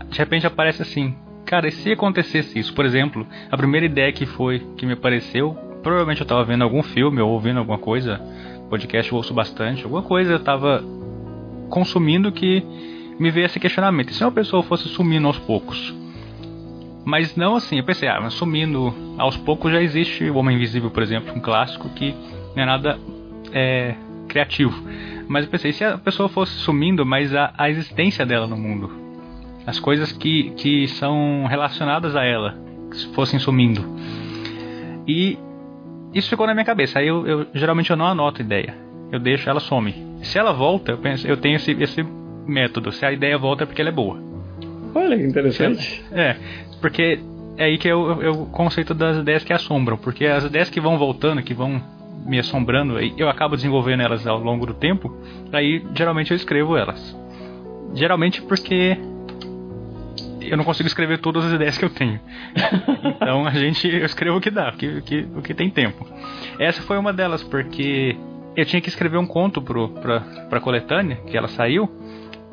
de 0.09 0.17
repente 0.17 0.47
aparece 0.47 0.81
assim, 0.81 1.15
cara, 1.45 1.67
e 1.67 1.71
se 1.71 1.91
acontecesse 1.91 2.57
isso? 2.57 2.73
Por 2.73 2.85
exemplo, 2.85 3.25
a 3.51 3.57
primeira 3.57 3.85
ideia 3.85 4.11
que 4.11 4.25
foi 4.25 4.59
que 4.77 4.85
me 4.85 4.93
apareceu, 4.93 5.57
provavelmente 5.81 6.21
eu 6.21 6.27
tava 6.27 6.43
vendo 6.43 6.63
algum 6.63 6.83
filme 6.83 7.21
ou 7.21 7.31
ouvindo 7.31 7.59
alguma 7.59 7.77
coisa, 7.77 8.21
podcast 8.69 9.11
eu 9.11 9.17
ouço 9.17 9.33
bastante, 9.33 9.83
alguma 9.83 10.01
coisa 10.01 10.33
eu 10.33 10.39
tava 10.39 10.83
consumindo 11.69 12.31
que 12.31 12.63
me 13.19 13.31
veio 13.31 13.45
esse 13.45 13.59
questionamento. 13.59 14.09
E 14.09 14.13
se 14.13 14.23
uma 14.23 14.31
pessoa 14.31 14.63
fosse 14.63 14.87
sumindo 14.89 15.27
aos 15.27 15.37
poucos? 15.39 15.93
Mas 17.05 17.35
não 17.35 17.55
assim, 17.55 17.77
eu 17.77 17.83
pensei, 17.83 18.09
ah, 18.09 18.19
mas 18.21 18.33
sumindo 18.33 18.93
aos 19.17 19.37
poucos 19.37 19.71
já 19.71 19.81
existe 19.81 20.23
o 20.25 20.37
Homem 20.37 20.55
Invisível, 20.55 20.89
por 20.89 21.03
exemplo, 21.03 21.33
um 21.35 21.39
clássico 21.39 21.87
que 21.89 22.15
não 22.55 22.63
é 22.63 22.65
nada 22.65 22.99
é, 23.53 23.95
criativo. 24.27 24.75
Mas 25.27 25.45
eu 25.45 25.51
pensei, 25.51 25.71
se 25.73 25.83
a 25.83 25.97
pessoa 25.97 26.29
fosse 26.29 26.53
sumindo, 26.53 27.05
mas 27.05 27.33
a, 27.33 27.53
a 27.57 27.69
existência 27.69 28.25
dela 28.25 28.47
no 28.47 28.57
mundo, 28.57 28.91
as 29.65 29.79
coisas 29.79 30.11
que, 30.11 30.51
que 30.51 30.87
são 30.87 31.45
relacionadas 31.45 32.15
a 32.15 32.23
ela, 32.23 32.55
fossem 33.13 33.39
sumindo. 33.39 33.83
E 35.07 35.37
isso 36.13 36.29
ficou 36.29 36.47
na 36.47 36.53
minha 36.53 36.65
cabeça. 36.65 36.99
Aí 36.99 37.07
eu, 37.07 37.27
eu 37.27 37.47
geralmente 37.53 37.89
eu 37.89 37.97
não 37.97 38.05
anoto 38.05 38.41
ideia. 38.41 38.75
Eu 39.11 39.19
deixo 39.19 39.49
ela 39.49 39.59
some. 39.59 39.93
Se 40.21 40.37
ela 40.37 40.53
volta, 40.53 40.93
eu 40.93 40.97
penso, 40.97 41.27
eu 41.27 41.37
tenho 41.37 41.57
esse, 41.57 41.71
esse 41.71 42.05
método. 42.47 42.91
Se 42.91 43.05
a 43.05 43.11
ideia 43.11 43.37
volta 43.37 43.63
é 43.63 43.65
porque 43.65 43.81
ela 43.81 43.89
é 43.89 43.93
boa. 43.93 44.17
Olha 44.93 45.17
que 45.17 45.23
interessante. 45.23 46.03
Ela, 46.11 46.21
é, 46.21 46.37
porque 46.79 47.19
é 47.57 47.65
aí 47.65 47.77
que 47.77 47.89
é 47.89 47.95
o, 47.95 48.21
é 48.21 48.29
o 48.29 48.45
conceito 48.45 48.93
das 48.93 49.17
ideias 49.17 49.43
que 49.43 49.53
assombram. 49.53 49.97
Porque 49.97 50.25
as 50.25 50.45
ideias 50.45 50.69
que 50.69 50.79
vão 50.79 50.97
voltando, 50.97 51.43
que 51.43 51.53
vão 51.53 51.81
me 52.25 52.39
assombrando, 52.39 52.99
eu 52.99 53.29
acabo 53.29 53.55
desenvolvendo 53.55 54.01
elas 54.01 54.25
ao 54.25 54.39
longo 54.39 54.65
do 54.65 54.73
tempo, 54.73 55.15
aí 55.53 55.85
geralmente 55.93 56.31
eu 56.31 56.35
escrevo 56.35 56.75
elas. 56.75 57.15
Geralmente 57.93 58.41
porque 58.41 58.97
eu 60.41 60.57
não 60.57 60.63
consigo 60.63 60.87
escrever 60.87 61.19
todas 61.19 61.45
as 61.45 61.53
ideias 61.53 61.77
que 61.77 61.85
eu 61.85 61.89
tenho. 61.89 62.19
então 63.15 63.45
a 63.45 63.51
gente 63.51 63.87
eu 63.87 64.05
escrevo 64.05 64.37
o 64.37 64.41
que 64.41 64.49
dá, 64.49 64.69
o 64.69 64.73
que, 64.73 64.87
o 64.87 65.01
que, 65.01 65.27
o 65.37 65.41
que 65.41 65.53
tem 65.53 65.69
tempo. 65.69 66.05
Essa 66.59 66.81
foi 66.81 66.97
uma 66.97 67.13
delas, 67.13 67.43
porque 67.43 68.17
eu 68.55 68.65
tinha 68.65 68.81
que 68.81 68.89
escrever 68.89 69.17
um 69.17 69.27
conto 69.27 69.61
pro, 69.61 69.89
pra, 69.89 70.19
pra 70.49 70.59
coletânea, 70.59 71.17
que 71.27 71.37
ela 71.37 71.47
saiu, 71.47 71.89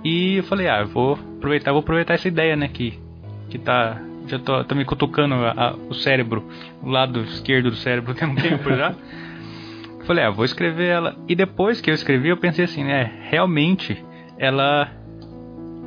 e 0.05 0.37
eu 0.37 0.45
falei, 0.45 0.69
ah, 0.69 0.81
eu 0.81 0.89
vou 0.89 1.15
aproveitar, 1.15 1.73
vou 1.73 1.81
aproveitar 1.81 2.15
essa 2.15 2.29
ideia, 2.29 2.57
né, 2.57 2.69
que, 2.69 2.99
que 3.49 3.59
tá. 3.59 4.01
Já 4.27 4.39
tô, 4.39 4.63
tô 4.63 4.75
me 4.77 4.85
cutucando 4.85 5.35
a, 5.35 5.51
a, 5.51 5.75
o 5.75 5.95
cérebro, 5.95 6.45
o 6.81 6.89
lado 6.89 7.23
esquerdo 7.23 7.71
do 7.71 7.77
cérebro 7.77 8.15
tem 8.15 8.29
um 8.29 8.37
tempo 8.37 8.73
já. 8.73 8.95
Falei, 10.05 10.25
ah, 10.25 10.31
vou 10.31 10.45
escrever 10.45 10.89
ela. 10.89 11.17
E 11.29 11.35
depois 11.35 11.81
que 11.81 11.91
eu 11.91 11.95
escrevi, 11.95 12.29
eu 12.29 12.37
pensei 12.37 12.65
assim, 12.65 12.85
né? 12.85 13.13
Realmente, 13.31 14.05
ela. 14.39 14.91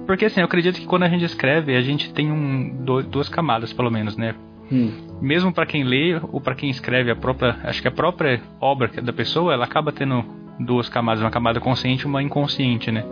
Porque 0.05 0.25
assim, 0.25 0.39
eu 0.39 0.45
acredito 0.45 0.79
que 0.79 0.85
quando 0.85 1.03
a 1.03 1.09
gente 1.09 1.25
escreve, 1.25 1.75
a 1.75 1.81
gente 1.81 2.13
tem 2.13 2.31
um, 2.31 2.83
duas 3.09 3.27
camadas, 3.27 3.73
pelo 3.73 3.91
menos, 3.91 4.15
né? 4.15 4.35
Hum. 4.71 4.91
Mesmo 5.21 5.51
para 5.51 5.65
quem 5.65 5.83
lê 5.83 6.19
ou 6.31 6.39
para 6.39 6.55
quem 6.55 6.69
escreve 6.69 7.11
a 7.11 7.15
própria. 7.15 7.57
Acho 7.63 7.81
que 7.81 7.87
a 7.87 7.91
própria 7.91 8.41
obra 8.61 8.89
da 9.01 9.13
pessoa, 9.13 9.53
ela 9.53 9.65
acaba 9.65 9.91
tendo 9.91 10.23
duas 10.59 10.87
camadas, 10.87 11.21
uma 11.21 11.31
camada 11.31 11.59
consciente 11.59 12.03
e 12.03 12.07
uma 12.07 12.23
inconsciente, 12.23 12.91
né? 12.91 13.03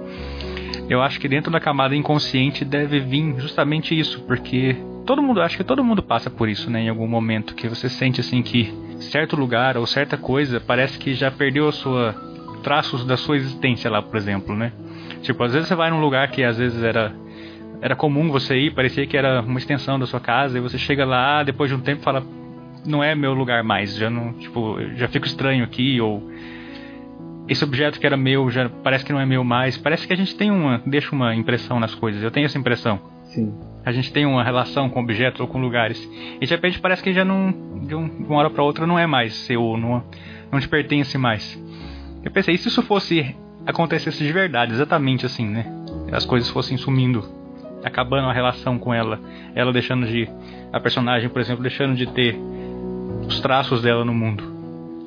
Eu 0.89 1.01
acho 1.01 1.19
que 1.19 1.27
dentro 1.27 1.51
da 1.51 1.59
camada 1.59 1.95
inconsciente 1.95 2.63
deve 2.63 2.99
vir 2.99 3.35
justamente 3.39 3.97
isso, 3.97 4.21
porque 4.23 4.75
todo 5.05 5.21
mundo, 5.21 5.41
acho 5.41 5.57
que 5.57 5.63
todo 5.63 5.83
mundo 5.83 6.03
passa 6.03 6.29
por 6.29 6.49
isso, 6.49 6.69
né, 6.69 6.81
em 6.81 6.89
algum 6.89 7.07
momento 7.07 7.55
que 7.55 7.67
você 7.67 7.89
sente 7.89 8.19
assim 8.19 8.41
que 8.41 8.73
certo 8.99 9.35
lugar 9.35 9.77
ou 9.77 9.85
certa 9.85 10.17
coisa 10.17 10.59
parece 10.59 10.97
que 10.97 11.13
já 11.13 11.29
perdeu 11.31 11.67
a 11.67 11.71
sua 11.71 12.15
traços 12.63 13.05
da 13.05 13.17
sua 13.17 13.35
existência 13.35 13.91
lá, 13.91 14.01
por 14.01 14.15
exemplo, 14.15 14.55
né? 14.55 14.71
Tipo, 15.21 15.43
às 15.43 15.53
vezes 15.53 15.67
você 15.67 15.75
vai 15.75 15.89
num 15.89 15.99
lugar 15.99 16.29
que 16.31 16.43
às 16.43 16.57
vezes 16.57 16.81
era 16.81 17.13
era 17.81 17.95
comum 17.95 18.29
você 18.31 18.57
ir, 18.57 18.73
parecia 18.73 19.05
que 19.05 19.17
era 19.17 19.41
uma 19.41 19.59
extensão 19.59 19.99
da 19.99 20.05
sua 20.05 20.19
casa, 20.19 20.57
e 20.57 20.61
você 20.61 20.77
chega 20.77 21.03
lá, 21.03 21.43
depois 21.43 21.69
de 21.69 21.75
um 21.75 21.81
tempo 21.81 22.01
fala, 22.01 22.23
não 22.85 23.03
é 23.03 23.13
meu 23.13 23.33
lugar 23.33 23.61
mais, 23.61 23.93
já 23.97 24.09
não, 24.09 24.31
tipo, 24.33 24.77
já 24.95 25.09
fico 25.09 25.25
estranho 25.25 25.65
aqui 25.65 25.99
ou 25.99 26.23
esse 27.47 27.63
objeto 27.63 27.99
que 27.99 28.05
era 28.05 28.15
meu 28.15 28.49
já 28.49 28.69
parece 28.69 29.03
que 29.03 29.11
não 29.11 29.19
é 29.19 29.25
meu 29.25 29.43
mais. 29.43 29.77
Parece 29.77 30.07
que 30.07 30.13
a 30.13 30.15
gente 30.15 30.35
tem 30.35 30.49
uma, 30.49 30.81
deixa 30.85 31.13
uma 31.13 31.35
impressão 31.35 31.79
nas 31.79 31.93
coisas. 31.93 32.23
Eu 32.23 32.31
tenho 32.31 32.45
essa 32.45 32.57
impressão. 32.57 32.99
Sim. 33.25 33.53
A 33.85 33.91
gente 33.91 34.11
tem 34.13 34.25
uma 34.25 34.43
relação 34.43 34.89
com 34.89 35.01
objetos 35.01 35.41
ou 35.41 35.47
com 35.47 35.59
lugares. 35.59 36.01
E 36.39 36.45
de 36.45 36.53
repente 36.53 36.79
parece 36.79 37.03
que 37.03 37.13
já 37.13 37.25
não, 37.25 37.51
de, 37.85 37.95
um, 37.95 38.05
uma 38.05 38.37
hora 38.37 38.49
para 38.49 38.63
outra 38.63 38.87
não 38.87 38.97
é 38.97 39.05
mais 39.05 39.33
seu, 39.33 39.77
não, 39.77 40.03
não 40.51 40.59
te 40.59 40.67
pertence 40.67 41.17
mais. 41.17 41.61
Eu 42.23 42.31
pensei, 42.31 42.55
e 42.55 42.57
se 42.57 42.69
isso 42.69 42.81
fosse 42.81 43.35
acontecesse 43.65 44.23
de 44.23 44.31
verdade, 44.31 44.73
exatamente 44.73 45.25
assim, 45.25 45.47
né? 45.47 45.65
As 46.11 46.25
coisas 46.25 46.49
fossem 46.49 46.77
sumindo, 46.77 47.23
acabando 47.83 48.29
a 48.29 48.33
relação 48.33 48.77
com 48.77 48.93
ela, 48.93 49.19
ela 49.55 49.73
deixando 49.73 50.05
de 50.05 50.29
a 50.71 50.79
personagem, 50.79 51.29
por 51.29 51.41
exemplo, 51.41 51.61
deixando 51.61 51.95
de 51.95 52.07
ter 52.07 52.37
os 53.27 53.39
traços 53.39 53.81
dela 53.81 54.05
no 54.05 54.13
mundo. 54.13 54.52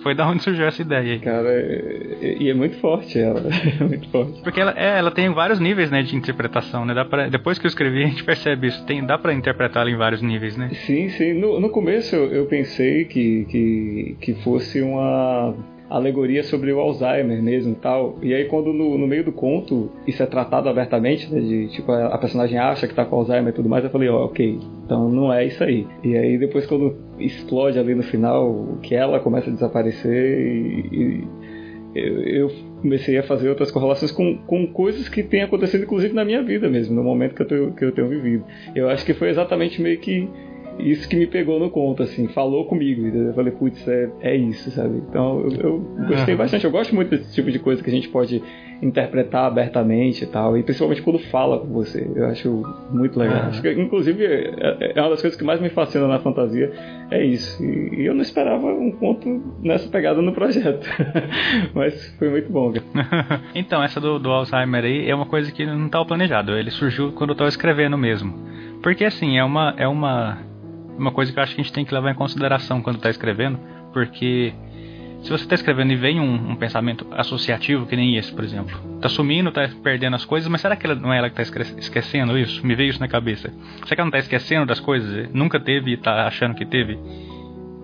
Foi 0.06 0.14
da 0.14 0.24
onde 0.28 0.40
surgiu 0.40 0.64
essa 0.66 0.80
ideia 0.82 1.14
aí. 1.14 1.18
Cara, 1.18 1.48
é- 1.50 2.36
e 2.38 2.48
é 2.48 2.54
muito 2.54 2.76
forte 2.76 3.18
ela. 3.18 3.42
É 3.80 3.82
muito 3.82 4.08
forte. 4.10 4.40
Porque 4.40 4.60
ela, 4.60 4.72
é, 4.76 5.00
ela 5.00 5.10
tem 5.10 5.28
vários 5.30 5.58
níveis, 5.58 5.90
né, 5.90 6.00
de 6.00 6.14
interpretação, 6.14 6.84
né? 6.86 6.94
Dá 6.94 7.04
pra, 7.04 7.28
depois 7.28 7.58
que 7.58 7.66
eu 7.66 7.68
escrevi, 7.68 8.04
a 8.04 8.06
gente 8.06 8.22
percebe 8.22 8.68
isso. 8.68 8.84
Tem, 8.86 9.04
dá 9.04 9.18
pra 9.18 9.34
interpretar 9.34 9.82
ela 9.82 9.90
em 9.90 9.96
vários 9.96 10.22
níveis, 10.22 10.56
né? 10.56 10.70
Sim, 10.86 11.08
sim. 11.08 11.32
No, 11.32 11.58
no 11.58 11.70
começo 11.70 12.14
eu, 12.14 12.32
eu 12.32 12.46
pensei 12.46 13.04
que, 13.06 13.46
que, 13.50 14.16
que 14.20 14.34
fosse 14.44 14.80
uma 14.80 15.56
alegoria 15.88 16.42
sobre 16.42 16.72
o 16.72 16.80
Alzheimer 16.80 17.42
mesmo 17.42 17.72
e 17.72 17.76
tal. 17.76 18.18
E 18.22 18.34
aí 18.34 18.46
quando 18.46 18.72
no, 18.72 18.98
no 18.98 19.06
meio 19.06 19.24
do 19.24 19.32
conto 19.32 19.90
isso 20.06 20.22
é 20.22 20.26
tratado 20.26 20.68
abertamente, 20.68 21.32
né, 21.32 21.40
de 21.40 21.68
tipo 21.68 21.92
a, 21.92 22.18
personagem 22.18 22.58
acha 22.58 22.86
que 22.86 22.94
tá 22.94 23.04
com 23.04 23.16
Alzheimer 23.16 23.52
e 23.52 23.56
tudo 23.56 23.68
mais, 23.68 23.84
eu 23.84 23.90
falei, 23.90 24.08
ó, 24.08 24.24
ok, 24.24 24.58
então 24.84 25.08
não 25.08 25.32
é 25.32 25.44
isso 25.44 25.62
aí. 25.62 25.86
E 26.02 26.16
aí 26.16 26.38
depois 26.38 26.66
quando 26.66 26.96
explode 27.18 27.78
ali 27.78 27.94
no 27.94 28.02
final, 28.02 28.78
que 28.82 28.94
ela 28.94 29.20
começa 29.20 29.48
a 29.48 29.52
desaparecer 29.52 30.38
e, 30.40 30.88
e 30.92 31.24
eu, 31.94 32.50
comecei 32.82 33.16
a 33.16 33.22
fazer 33.22 33.48
outras 33.48 33.70
correlações 33.70 34.12
com, 34.12 34.36
com 34.38 34.66
coisas 34.66 35.08
que 35.08 35.22
têm 35.22 35.42
acontecido 35.42 35.84
inclusive 35.84 36.12
na 36.12 36.24
minha 36.24 36.42
vida 36.42 36.68
mesmo, 36.68 36.94
no 36.94 37.02
momento 37.02 37.34
que 37.34 37.54
eu, 37.54 37.72
que 37.72 37.84
eu 37.84 37.92
tenho 37.92 38.08
vivido. 38.08 38.44
Eu 38.74 38.88
acho 38.90 39.04
que 39.04 39.14
foi 39.14 39.30
exatamente 39.30 39.80
meio 39.80 39.98
que 39.98 40.28
isso 40.78 41.08
que 41.08 41.16
me 41.16 41.26
pegou 41.26 41.58
no 41.58 41.70
conto, 41.70 42.02
assim, 42.02 42.28
falou 42.28 42.64
comigo. 42.66 43.02
entendeu? 43.02 43.28
Eu 43.28 43.34
falei, 43.34 43.52
putz, 43.52 43.86
é, 43.88 44.10
é 44.20 44.36
isso, 44.36 44.70
sabe? 44.70 44.98
Então 45.08 45.40
eu, 45.40 45.60
eu 45.60 45.78
gostei 46.08 46.36
bastante. 46.36 46.64
Eu 46.64 46.70
gosto 46.70 46.94
muito 46.94 47.10
desse 47.10 47.34
tipo 47.34 47.50
de 47.50 47.58
coisa 47.58 47.82
que 47.82 47.90
a 47.90 47.92
gente 47.92 48.08
pode 48.08 48.42
interpretar 48.82 49.46
abertamente 49.46 50.24
e 50.24 50.26
tal. 50.26 50.56
E 50.56 50.62
principalmente 50.62 51.02
quando 51.02 51.18
fala 51.18 51.58
com 51.58 51.68
você. 51.68 52.08
Eu 52.14 52.26
acho 52.26 52.62
muito 52.90 53.18
legal. 53.18 53.46
Acho 53.46 53.62
que, 53.62 53.72
inclusive, 53.72 54.24
é, 54.24 54.92
é 54.94 55.00
uma 55.00 55.10
das 55.10 55.20
coisas 55.20 55.38
que 55.38 55.44
mais 55.44 55.60
me 55.60 55.70
fascina 55.70 56.06
na 56.06 56.18
fantasia. 56.18 56.70
É 57.10 57.24
isso. 57.24 57.62
E, 57.62 58.02
e 58.02 58.06
eu 58.06 58.14
não 58.14 58.22
esperava 58.22 58.66
um 58.66 58.90
conto 58.92 59.42
nessa 59.62 59.88
pegada 59.88 60.20
no 60.20 60.32
projeto. 60.32 60.86
Mas 61.74 62.14
foi 62.18 62.28
muito 62.28 62.50
bom, 62.50 62.72
cara. 62.72 63.42
então, 63.54 63.82
essa 63.82 64.00
do, 64.00 64.18
do 64.18 64.30
Alzheimer 64.30 64.84
aí 64.84 65.08
é 65.08 65.14
uma 65.14 65.26
coisa 65.26 65.50
que 65.50 65.64
não 65.64 65.86
estava 65.86 66.04
planejado. 66.04 66.52
Ele 66.52 66.70
surgiu 66.70 67.12
quando 67.12 67.30
eu 67.30 67.34
estava 67.34 67.48
escrevendo 67.48 67.96
mesmo. 67.96 68.34
Porque 68.82 69.04
assim, 69.04 69.38
é 69.38 69.44
uma, 69.44 69.74
é 69.76 69.88
uma, 69.88 70.38
uma 70.98 71.10
coisa 71.10 71.32
que 71.32 71.38
eu 71.38 71.42
acho 71.42 71.54
que 71.54 71.60
a 71.60 71.64
gente 71.64 71.72
tem 71.72 71.84
que 71.84 71.94
levar 71.94 72.10
em 72.10 72.14
consideração 72.14 72.82
quando 72.82 72.96
está 72.96 73.10
escrevendo. 73.10 73.58
Porque 73.92 74.52
se 75.22 75.30
você 75.30 75.44
está 75.44 75.54
escrevendo 75.54 75.92
e 75.92 75.96
vem 75.96 76.20
um, 76.20 76.50
um 76.52 76.56
pensamento 76.56 77.06
associativo, 77.12 77.86
que 77.86 77.96
nem 77.96 78.16
esse, 78.16 78.32
por 78.32 78.44
exemplo, 78.44 78.78
tá 79.00 79.08
sumindo, 79.08 79.50
tá 79.50 79.68
perdendo 79.82 80.14
as 80.16 80.24
coisas, 80.24 80.48
mas 80.48 80.60
será 80.60 80.76
que 80.76 80.86
ela, 80.86 80.94
não 80.94 81.12
é 81.12 81.18
ela 81.18 81.30
que 81.30 81.36
tá 81.36 81.42
esque- 81.42 81.78
esquecendo 81.78 82.38
isso? 82.38 82.64
Me 82.66 82.74
veio 82.74 82.90
isso 82.90 83.00
na 83.00 83.08
cabeça. 83.08 83.52
Será 83.84 83.94
que 83.96 84.00
ela 84.00 84.04
não 84.06 84.10
tá 84.12 84.18
esquecendo 84.18 84.66
das 84.66 84.78
coisas? 84.80 85.30
Nunca 85.32 85.58
teve 85.58 85.92
e 85.92 85.96
tá 85.96 86.26
achando 86.26 86.54
que 86.54 86.64
teve? 86.66 86.98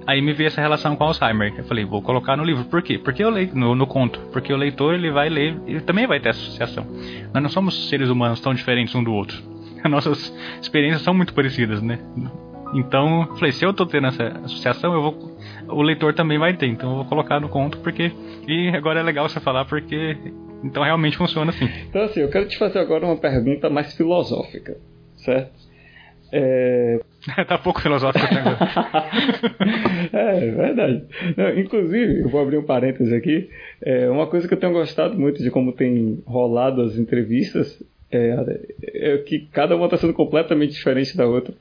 Aí 0.07 0.21
me 0.21 0.33
veio 0.33 0.49
essa 0.49 0.61
relação 0.61 0.97
com 0.97 1.05
Alzheimer. 1.05 1.55
Eu 1.57 1.65
falei, 1.65 1.85
vou 1.85 2.03
colocar 2.03 2.37
no 2.37 2.45
livro. 2.45 2.65
Por 2.65 2.83
quê? 2.83 2.99
Porque 2.99 3.23
eu 3.23 3.31
leio 3.31 3.55
no, 3.55 3.75
no 3.75 3.87
conto. 3.87 4.19
Porque 4.33 4.53
o 4.53 4.57
leitor 4.57 4.95
ele 4.95 5.11
vai 5.13 5.29
ler, 5.29 5.57
ele 5.67 5.81
também 5.81 6.07
vai 6.09 6.19
ter 6.19 6.31
associação. 6.31 6.85
Nós 7.33 7.43
não 7.43 7.49
somos 7.49 7.89
seres 7.89 8.09
humanos 8.11 8.41
tão 8.41 8.53
diferentes 8.53 8.95
um 8.97 9.03
do 9.03 9.13
outro. 9.13 9.41
As 9.83 9.89
nossas 9.91 10.35
experiências 10.61 11.03
são 11.03 11.15
muito 11.15 11.33
parecidas, 11.33 11.81
né? 11.81 11.99
Então, 12.75 13.27
falei, 13.37 13.53
se 13.53 13.65
eu 13.65 13.73
tô 13.73 13.85
tendo 13.87 14.07
essa 14.07 14.25
associação, 14.45 14.95
eu 14.95 15.03
vou 15.03 15.37
o 15.69 15.83
leitor 15.83 16.15
também 16.15 16.39
vai 16.39 16.57
ter. 16.57 16.67
Então 16.67 16.91
eu 16.91 16.97
vou 16.97 17.05
colocar 17.05 17.41
no 17.41 17.49
conto 17.49 17.79
porque 17.79 18.13
e 18.47 18.69
agora 18.69 19.01
é 19.01 19.03
legal 19.03 19.29
você 19.29 19.41
falar 19.41 19.65
porque 19.65 20.17
então 20.63 20.83
realmente 20.83 21.17
funciona 21.17 21.51
assim. 21.51 21.69
Então, 21.89 22.03
assim, 22.03 22.21
eu 22.21 22.29
quero 22.29 22.47
te 22.47 22.59
fazer 22.59 22.79
agora 22.79 23.05
uma 23.05 23.17
pergunta 23.17 23.69
mais 23.69 23.95
filosófica, 23.95 24.77
certo? 25.17 25.51
É, 26.33 27.01
tá 27.47 27.59
pouco 27.59 27.81
filosófico 27.81 28.25
até 28.25 28.39
agora. 28.39 28.59
é, 30.13 30.49
é 30.49 30.51
verdade. 30.51 31.05
Não, 31.37 31.59
inclusive, 31.59 32.21
eu 32.21 32.29
vou 32.29 32.41
abrir 32.41 32.59
um 32.59 32.65
parênteses 32.65 33.13
aqui. 33.13 33.51
É, 33.83 34.09
uma 34.09 34.27
coisa 34.27 34.49
que 34.49 34.55
eu 34.55 34.59
tenho 34.59 34.73
gostado 34.73 35.19
muito 35.19 35.43
de 35.43 35.51
como 35.51 35.73
tem 35.73 36.23
rolado 36.27 36.81
as 36.83 36.97
entrevistas 36.97 37.83
é, 38.11 38.37
é 38.95 39.19
que 39.19 39.47
cada 39.53 39.77
uma 39.77 39.87
está 39.87 39.97
sendo 39.97 40.15
completamente 40.15 40.73
diferente 40.73 41.17
da 41.17 41.27
outra. 41.27 41.55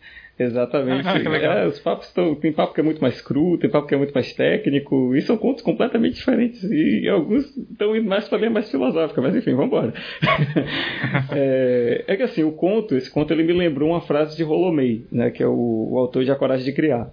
Exatamente. 0.44 1.08
Ah. 1.12 1.62
É, 1.62 1.68
os 1.68 1.80
papos 1.80 2.08
estão. 2.08 2.36
Tem 2.36 2.52
papo 2.52 2.74
que 2.74 2.80
é 2.80 2.84
muito 2.84 3.02
mais 3.02 3.22
cru, 3.22 3.58
tem 3.58 3.70
papo 3.70 3.88
que 3.88 3.96
é 3.96 3.98
muito 3.98 4.14
mais 4.14 4.34
técnico, 4.34 5.16
e 5.16 5.22
são 5.22 5.38
contos 5.38 5.64
completamente 5.64 6.16
diferentes. 6.16 6.64
E 6.64 7.08
alguns 7.08 7.46
estão 7.58 7.96
indo 7.96 8.08
mais 8.08 8.28
para 8.28 8.38
linha 8.38 8.50
mais 8.50 8.70
filosófica, 8.70 9.22
mas 9.22 9.36
enfim, 9.36 9.52
vamos 9.52 9.68
embora. 9.68 9.94
é, 11.32 12.04
é 12.08 12.16
que 12.16 12.24
assim, 12.24 12.44
o 12.44 12.52
conto, 12.52 12.96
esse 12.96 13.10
conto 13.10 13.34
ele 13.34 13.44
me 13.44 13.54
lembrou 13.54 13.90
uma 13.90 14.02
frase 14.02 14.36
de 14.36 14.44
Rolomei, 14.44 15.06
né, 15.12 15.30
que 15.30 15.44
é 15.44 15.48
o, 15.48 15.90
o 15.92 15.98
autor 15.98 16.24
de 16.24 16.32
A 16.32 16.36
Coragem 16.36 16.66
de 16.66 16.74
Criar. 16.74 17.10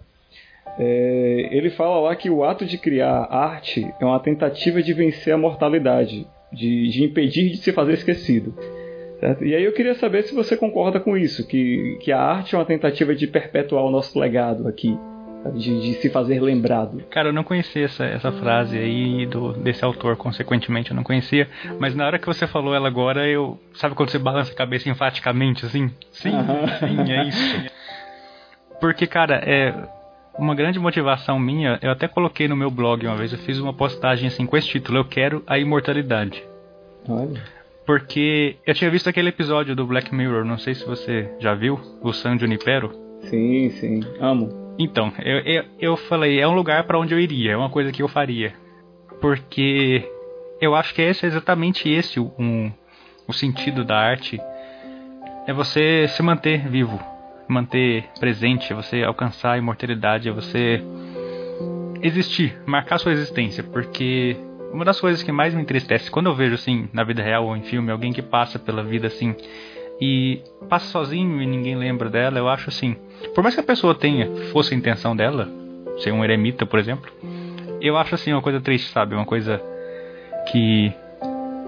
É, 0.78 1.48
ele 1.50 1.70
fala 1.70 2.00
lá 2.00 2.14
que 2.14 2.30
o 2.30 2.44
ato 2.44 2.64
de 2.64 2.78
criar 2.78 3.26
arte 3.30 3.84
é 4.00 4.04
uma 4.04 4.20
tentativa 4.20 4.82
de 4.82 4.92
vencer 4.92 5.34
a 5.34 5.38
mortalidade, 5.38 6.26
de, 6.52 6.88
de 6.88 7.04
impedir 7.04 7.50
de 7.50 7.56
se 7.56 7.72
fazer 7.72 7.94
esquecido. 7.94 8.54
Certo? 9.20 9.44
E 9.44 9.54
aí 9.54 9.64
eu 9.64 9.72
queria 9.72 9.94
saber 9.94 10.22
se 10.24 10.34
você 10.34 10.56
concorda 10.56 11.00
com 11.00 11.16
isso, 11.16 11.46
que, 11.46 11.98
que 12.00 12.12
a 12.12 12.20
arte 12.20 12.54
é 12.54 12.58
uma 12.58 12.64
tentativa 12.64 13.14
de 13.14 13.26
perpetuar 13.26 13.84
o 13.84 13.90
nosso 13.90 14.18
legado 14.18 14.66
aqui, 14.68 14.98
de, 15.54 15.80
de 15.80 15.94
se 15.94 16.10
fazer 16.10 16.40
lembrado. 16.40 17.02
Cara, 17.10 17.28
eu 17.28 17.32
não 17.32 17.44
conhecia 17.44 17.84
essa, 17.84 18.04
essa 18.04 18.32
frase 18.32 18.76
aí 18.76 19.26
do, 19.26 19.52
desse 19.52 19.84
autor, 19.84 20.16
consequentemente 20.16 20.90
eu 20.90 20.96
não 20.96 21.02
conhecia, 21.04 21.48
mas 21.78 21.94
na 21.94 22.06
hora 22.06 22.18
que 22.18 22.26
você 22.26 22.46
falou 22.46 22.74
ela 22.74 22.88
agora, 22.88 23.26
eu. 23.26 23.58
Sabe 23.74 23.94
quando 23.94 24.10
você 24.10 24.18
balança 24.18 24.52
a 24.52 24.56
cabeça 24.56 24.88
enfaticamente 24.88 25.64
assim? 25.64 25.90
Sim, 26.10 26.34
Aham. 26.34 26.66
sim, 26.78 27.12
é 27.12 27.24
isso. 27.28 27.66
Porque, 28.80 29.06
cara, 29.06 29.36
é. 29.44 29.74
Uma 30.38 30.54
grande 30.54 30.78
motivação 30.78 31.36
minha, 31.36 31.80
eu 31.82 31.90
até 31.90 32.06
coloquei 32.06 32.46
no 32.46 32.54
meu 32.54 32.70
blog 32.70 33.04
uma 33.04 33.16
vez, 33.16 33.32
eu 33.32 33.38
fiz 33.40 33.58
uma 33.58 33.74
postagem 33.74 34.28
assim 34.28 34.46
com 34.46 34.56
esse 34.56 34.68
título, 34.68 34.98
Eu 34.98 35.04
Quero 35.04 35.42
a 35.48 35.58
Imortalidade. 35.58 36.44
Olha. 37.08 37.42
Porque 37.88 38.56
eu 38.66 38.74
tinha 38.74 38.90
visto 38.90 39.08
aquele 39.08 39.30
episódio 39.30 39.74
do 39.74 39.86
Black 39.86 40.14
Mirror, 40.14 40.44
não 40.44 40.58
sei 40.58 40.74
se 40.74 40.84
você 40.84 41.26
já 41.40 41.54
viu, 41.54 41.80
o 42.02 42.12
San 42.12 42.38
Junipero. 42.38 42.92
Sim, 43.22 43.70
sim. 43.70 44.00
Amo. 44.20 44.74
Então, 44.78 45.10
eu, 45.24 45.38
eu, 45.38 45.64
eu 45.80 45.96
falei, 45.96 46.38
é 46.38 46.46
um 46.46 46.54
lugar 46.54 46.84
pra 46.84 46.98
onde 46.98 47.14
eu 47.14 47.18
iria, 47.18 47.52
é 47.52 47.56
uma 47.56 47.70
coisa 47.70 47.90
que 47.90 48.02
eu 48.02 48.06
faria. 48.06 48.52
Porque 49.22 50.06
eu 50.60 50.74
acho 50.74 50.94
que 50.94 51.00
esse 51.00 51.24
é 51.24 51.28
exatamente 51.28 51.88
esse 51.88 52.20
o- 52.20 52.30
um, 52.38 52.70
o 53.26 53.32
sentido 53.32 53.82
da 53.82 53.96
arte. 53.96 54.38
É 55.46 55.52
você 55.54 56.06
se 56.08 56.22
manter 56.22 56.68
vivo, 56.68 57.00
manter 57.48 58.04
presente, 58.20 58.70
é 58.70 58.76
você 58.76 59.02
alcançar 59.02 59.52
a 59.52 59.58
imortalidade, 59.58 60.28
é 60.28 60.32
você 60.32 60.82
existir, 62.02 62.54
marcar 62.66 62.98
sua 62.98 63.12
existência. 63.12 63.64
Porque 63.64 64.36
uma 64.72 64.84
das 64.84 65.00
coisas 65.00 65.22
que 65.22 65.32
mais 65.32 65.54
me 65.54 65.62
entristece 65.62 66.10
quando 66.10 66.26
eu 66.26 66.34
vejo 66.34 66.54
assim 66.54 66.88
na 66.92 67.04
vida 67.04 67.22
real 67.22 67.46
ou 67.46 67.56
em 67.56 67.62
filme 67.62 67.90
alguém 67.90 68.12
que 68.12 68.22
passa 68.22 68.58
pela 68.58 68.82
vida 68.82 69.06
assim 69.06 69.34
e 70.00 70.42
passa 70.68 70.86
sozinho 70.86 71.42
e 71.42 71.46
ninguém 71.46 71.74
lembra 71.74 72.08
dela, 72.08 72.38
eu 72.38 72.48
acho 72.48 72.68
assim. 72.68 72.96
Por 73.34 73.42
mais 73.42 73.54
que 73.54 73.60
a 73.60 73.64
pessoa 73.64 73.94
tenha, 73.94 74.30
fosse 74.52 74.72
a 74.72 74.76
intenção 74.76 75.16
dela, 75.16 75.48
ser 75.98 76.12
um 76.12 76.22
eremita, 76.22 76.64
por 76.64 76.78
exemplo, 76.78 77.10
eu 77.80 77.96
acho 77.96 78.14
assim 78.14 78.32
uma 78.32 78.42
coisa 78.42 78.60
triste, 78.60 78.90
sabe? 78.90 79.14
Uma 79.14 79.24
coisa 79.24 79.60
que 80.52 80.92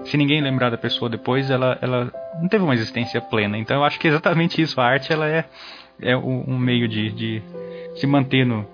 se 0.05 0.15
ninguém 0.15 0.41
lembrar 0.41 0.69
da 0.69 0.77
pessoa 0.77 1.09
depois, 1.09 1.49
ela, 1.49 1.77
ela 1.81 2.11
não 2.41 2.47
teve 2.47 2.63
uma 2.63 2.73
existência 2.73 3.19
plena. 3.19 3.57
Então 3.57 3.77
eu 3.77 3.83
acho 3.83 3.99
que 3.99 4.07
é 4.07 4.11
exatamente 4.11 4.61
isso. 4.61 4.79
A 4.79 4.85
arte 4.85 5.11
ela 5.11 5.27
é, 5.27 5.45
é 6.01 6.15
um 6.15 6.57
meio 6.57 6.87
de, 6.87 7.11
de 7.11 7.41
se 7.95 8.07
manter 8.07 8.45
no, 8.45 8.65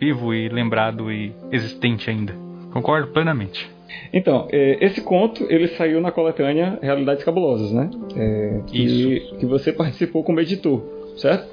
vivo 0.00 0.32
e 0.32 0.48
lembrado 0.48 1.12
e 1.12 1.34
existente 1.52 2.08
ainda. 2.08 2.34
Concordo 2.72 3.08
plenamente. 3.08 3.68
Então, 4.12 4.48
é, 4.50 4.84
esse 4.84 5.00
conto 5.00 5.46
ele 5.48 5.68
saiu 5.68 6.00
na 6.00 6.10
coletânea 6.10 6.78
Realidades 6.80 7.24
Cabulosas, 7.24 7.72
né? 7.72 7.90
É, 8.16 8.60
que, 8.66 9.20
que 9.38 9.46
você 9.46 9.72
participou 9.72 10.22
como 10.24 10.40
editor, 10.40 10.82
certo? 11.16 11.48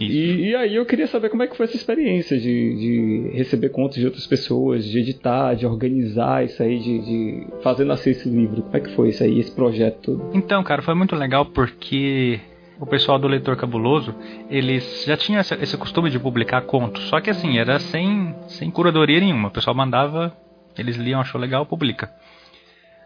Isso. 0.00 0.12
E, 0.12 0.50
e 0.50 0.56
aí 0.56 0.74
eu 0.74 0.84
queria 0.84 1.06
saber 1.06 1.28
como 1.28 1.42
é 1.42 1.46
que 1.46 1.56
foi 1.56 1.66
essa 1.66 1.76
experiência 1.76 2.38
de, 2.38 2.74
de 2.76 3.30
receber 3.34 3.68
contos 3.68 3.96
de 3.96 4.04
outras 4.04 4.26
pessoas, 4.26 4.84
de 4.84 4.98
editar, 4.98 5.54
de 5.54 5.66
organizar 5.66 6.44
isso 6.44 6.62
aí, 6.62 6.78
de, 6.78 6.98
de 6.98 7.46
fazer 7.62 7.84
nascer 7.84 8.10
esse 8.10 8.28
livro. 8.28 8.62
Como 8.62 8.76
é 8.76 8.80
que 8.80 8.90
foi 8.90 9.10
isso 9.10 9.22
aí, 9.22 9.38
esse 9.38 9.52
projeto 9.52 9.98
todo? 10.02 10.30
Então, 10.34 10.62
cara, 10.64 10.82
foi 10.82 10.94
muito 10.94 11.14
legal 11.14 11.46
porque 11.46 12.40
o 12.78 12.86
pessoal 12.86 13.18
do 13.18 13.28
Leitor 13.28 13.56
Cabuloso, 13.56 14.14
eles 14.50 15.04
já 15.06 15.16
tinham 15.16 15.40
esse, 15.40 15.54
esse 15.54 15.76
costume 15.76 16.10
de 16.10 16.18
publicar 16.18 16.62
contos, 16.62 17.04
só 17.04 17.20
que 17.20 17.30
assim, 17.30 17.58
era 17.58 17.78
sem, 17.78 18.34
sem 18.48 18.70
curadoria 18.70 19.20
nenhuma. 19.20 19.48
O 19.48 19.50
pessoal 19.50 19.74
mandava, 19.74 20.36
eles 20.76 20.96
liam, 20.96 21.20
achou 21.20 21.40
legal, 21.40 21.64
publica. 21.64 22.10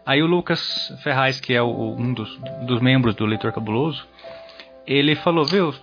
Aí 0.05 0.23
o 0.23 0.27
Lucas 0.27 0.91
Ferraz, 1.03 1.39
que 1.39 1.53
é 1.53 1.61
o, 1.61 1.95
um 1.97 2.13
dos, 2.13 2.39
dos 2.65 2.81
membros 2.81 3.15
do 3.15 3.25
Leitor 3.25 3.51
Cabuloso, 3.51 4.07
ele 4.87 5.15
falou, 5.15 5.45
viu, 5.45 5.73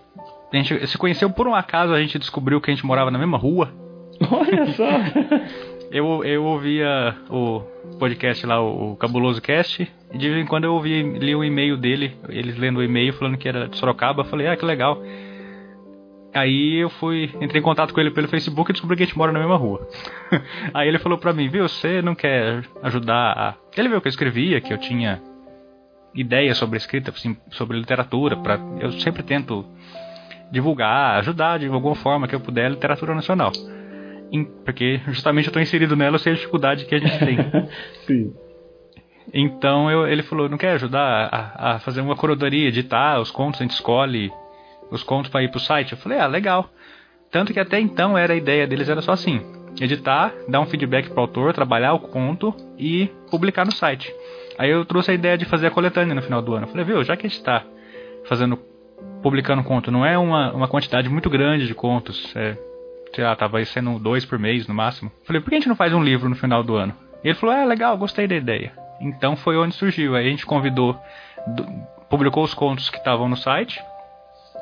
a 0.52 0.56
gente 0.56 0.86
se 0.86 0.98
conheceu 0.98 1.30
por 1.30 1.46
um 1.46 1.54
acaso, 1.54 1.92
a 1.92 2.00
gente 2.00 2.18
descobriu 2.18 2.60
que 2.60 2.70
a 2.70 2.74
gente 2.74 2.84
morava 2.84 3.10
na 3.10 3.18
mesma 3.18 3.38
rua. 3.38 3.72
Olha 4.30 4.66
só! 4.72 4.88
Eu, 5.96 6.22
eu 6.26 6.44
ouvia 6.44 7.16
o 7.30 7.60
podcast 7.98 8.44
lá, 8.44 8.60
o 8.60 8.94
Cabuloso 8.96 9.40
Cast, 9.40 9.90
e 10.12 10.18
de 10.18 10.28
vez 10.28 10.44
em 10.44 10.46
quando 10.46 10.64
eu 10.64 10.74
ouvi, 10.74 11.02
li 11.02 11.34
o 11.34 11.42
e-mail 11.42 11.74
dele, 11.74 12.14
eles 12.28 12.58
lendo 12.58 12.80
o 12.80 12.82
e-mail 12.82 13.14
falando 13.14 13.38
que 13.38 13.48
era 13.48 13.66
de 13.66 13.78
Sorocaba, 13.78 14.22
falei, 14.22 14.46
ah, 14.46 14.54
que 14.54 14.64
legal. 14.66 15.02
Aí 16.34 16.82
eu 16.82 16.90
fui, 16.90 17.34
entrei 17.40 17.62
em 17.62 17.64
contato 17.64 17.94
com 17.94 18.00
ele 18.02 18.10
pelo 18.10 18.28
Facebook 18.28 18.70
e 18.70 18.74
descobri 18.74 18.94
que 18.94 19.04
a 19.04 19.06
gente 19.06 19.16
mora 19.16 19.32
na 19.32 19.38
mesma 19.38 19.56
rua. 19.56 19.88
Aí 20.74 20.86
ele 20.86 20.98
falou 20.98 21.16
pra 21.16 21.32
mim, 21.32 21.48
viu, 21.48 21.66
você 21.66 22.02
não 22.02 22.14
quer 22.14 22.62
ajudar 22.82 23.32
a... 23.32 23.54
Ele 23.74 23.88
viu 23.88 23.98
que 24.02 24.08
eu 24.08 24.10
escrevia, 24.10 24.60
que 24.60 24.74
eu 24.74 24.76
tinha 24.76 25.22
ideias 26.14 26.58
sobre 26.58 26.76
escrita, 26.76 27.10
assim, 27.10 27.38
sobre 27.52 27.78
literatura, 27.78 28.36
para 28.36 28.60
eu 28.80 28.92
sempre 29.00 29.22
tento 29.22 29.64
divulgar, 30.52 31.18
ajudar 31.20 31.58
de 31.58 31.68
alguma 31.68 31.94
forma 31.94 32.28
que 32.28 32.34
eu 32.34 32.40
puder 32.40 32.66
a 32.66 32.68
literatura 32.68 33.14
nacional 33.14 33.50
porque 34.64 35.00
justamente 35.06 35.46
eu 35.46 35.50
estou 35.50 35.62
inserido 35.62 35.96
nela, 35.96 36.16
eu 36.16 36.18
sei 36.18 36.32
a 36.32 36.36
dificuldade 36.36 36.84
que 36.84 36.94
a 36.94 36.98
gente 36.98 37.18
tem. 37.18 37.38
Sim. 38.06 38.34
Então 39.32 39.90
eu, 39.90 40.06
ele 40.06 40.22
falou, 40.22 40.48
não 40.48 40.58
quer 40.58 40.72
ajudar 40.72 41.28
a, 41.32 41.74
a, 41.74 41.78
fazer 41.80 42.00
uma 42.00 42.16
curadoria, 42.16 42.68
editar 42.68 43.20
os 43.20 43.30
contos, 43.30 43.60
a 43.60 43.64
gente 43.64 43.74
escolhe 43.74 44.32
os 44.90 45.02
contos 45.02 45.30
para 45.30 45.42
ir 45.42 45.50
pro 45.50 45.60
site? 45.60 45.92
Eu 45.92 45.98
falei, 45.98 46.18
ah, 46.18 46.26
legal. 46.26 46.70
Tanto 47.30 47.52
que 47.52 47.60
até 47.60 47.80
então 47.80 48.16
era 48.16 48.32
a 48.32 48.36
ideia 48.36 48.66
deles 48.66 48.88
era 48.88 49.02
só 49.02 49.12
assim, 49.12 49.40
editar, 49.80 50.32
dar 50.48 50.60
um 50.60 50.66
feedback 50.66 51.10
pro 51.10 51.20
autor, 51.20 51.52
trabalhar 51.52 51.92
o 51.92 52.00
conto 52.00 52.54
e 52.78 53.10
publicar 53.30 53.64
no 53.64 53.72
site. 53.72 54.14
Aí 54.58 54.70
eu 54.70 54.84
trouxe 54.84 55.10
a 55.10 55.14
ideia 55.14 55.36
de 55.36 55.44
fazer 55.44 55.66
a 55.66 55.70
coletânea 55.70 56.14
no 56.14 56.22
final 56.22 56.40
do 56.40 56.54
ano. 56.54 56.64
Eu 56.64 56.70
falei, 56.70 56.84
viu, 56.84 57.02
já 57.04 57.16
que 57.16 57.26
a 57.26 57.28
gente 57.28 57.38
está 57.38 57.64
fazendo 58.24 58.58
publicando 59.22 59.62
conto, 59.64 59.90
não 59.90 60.06
é 60.06 60.16
uma, 60.16 60.52
uma 60.52 60.68
quantidade 60.68 61.08
muito 61.08 61.28
grande 61.28 61.66
de 61.66 61.74
contos, 61.74 62.32
é 62.36 62.56
sei 63.14 63.24
lá, 63.24 63.34
tava 63.34 63.64
sendo 63.64 63.98
dois 63.98 64.24
por 64.24 64.38
mês 64.38 64.66
no 64.66 64.74
máximo. 64.74 65.10
Falei, 65.24 65.40
por 65.40 65.50
que 65.50 65.56
a 65.56 65.58
gente 65.58 65.68
não 65.68 65.76
faz 65.76 65.92
um 65.92 66.02
livro 66.02 66.28
no 66.28 66.36
final 66.36 66.62
do 66.62 66.74
ano? 66.74 66.94
E 67.24 67.28
ele 67.28 67.34
falou, 67.34 67.54
ah, 67.54 67.64
legal, 67.64 67.96
gostei 67.96 68.26
da 68.26 68.36
ideia. 68.36 68.72
Então 69.00 69.36
foi 69.36 69.56
onde 69.56 69.74
surgiu. 69.74 70.14
Aí 70.14 70.26
a 70.26 70.30
gente 70.30 70.46
convidou, 70.46 70.98
do, 71.46 71.64
publicou 72.08 72.44
os 72.44 72.54
contos 72.54 72.90
que 72.90 72.98
estavam 72.98 73.28
no 73.28 73.36
site. 73.36 73.82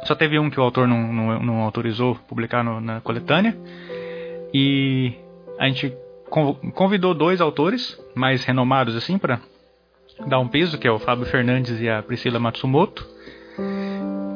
Só 0.04 0.14
teve 0.14 0.38
um 0.38 0.50
que 0.50 0.59
o 0.59 0.62
autor 0.62 0.87
não, 0.87 1.12
não, 1.12 1.40
não 1.40 1.61
autorizou 1.61 2.16
publicar 2.28 2.62
no, 2.62 2.80
na 2.80 3.00
coletânea. 3.00 3.57
E 4.52 5.14
a 5.59 5.66
gente 5.66 5.94
convidou 6.74 7.14
dois 7.14 7.40
autores 7.40 7.98
mais 8.14 8.44
renomados 8.44 8.96
assim 8.96 9.18
para 9.18 9.40
dar 10.26 10.38
um 10.38 10.48
peso, 10.48 10.78
que 10.78 10.87
é 10.87 10.90
o 10.90 10.98
Fábio 10.98 11.26
Fernandes 11.26 11.80
e 11.80 11.88
a 11.88 12.02
Priscila 12.02 12.38
Matsumoto. 12.38 13.07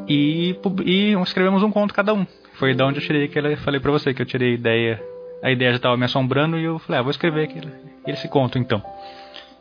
E, 0.09 0.57
e 0.85 1.13
escrevemos 1.23 1.63
um 1.63 1.71
conto 1.71 1.93
cada 1.93 2.15
um. 2.15 2.27
Foi 2.55 2.75
da 2.75 2.87
onde 2.87 2.99
eu 2.99 3.03
tirei 3.03 3.29
que 3.29 3.39
eu 3.39 3.57
falei 3.59 3.81
pra 3.81 3.93
você 3.93 4.15
que 4.15 4.23
eu 4.23 4.27
tirei 4.27 4.53
a 4.53 4.55
ideia. 4.55 5.03
A 5.43 5.53
ideia 5.53 5.73
já 5.73 5.79
tava 5.79 5.97
me 5.97 6.05
assombrando 6.05 6.59
e 6.59 6.65
eu 6.65 6.79
falei, 6.79 6.99
ah, 6.99 7.03
vou 7.03 7.11
escrever 7.11 7.45
aquele, 7.45 7.71
esse 8.07 8.29
conto 8.29 8.59
então. 8.59 8.83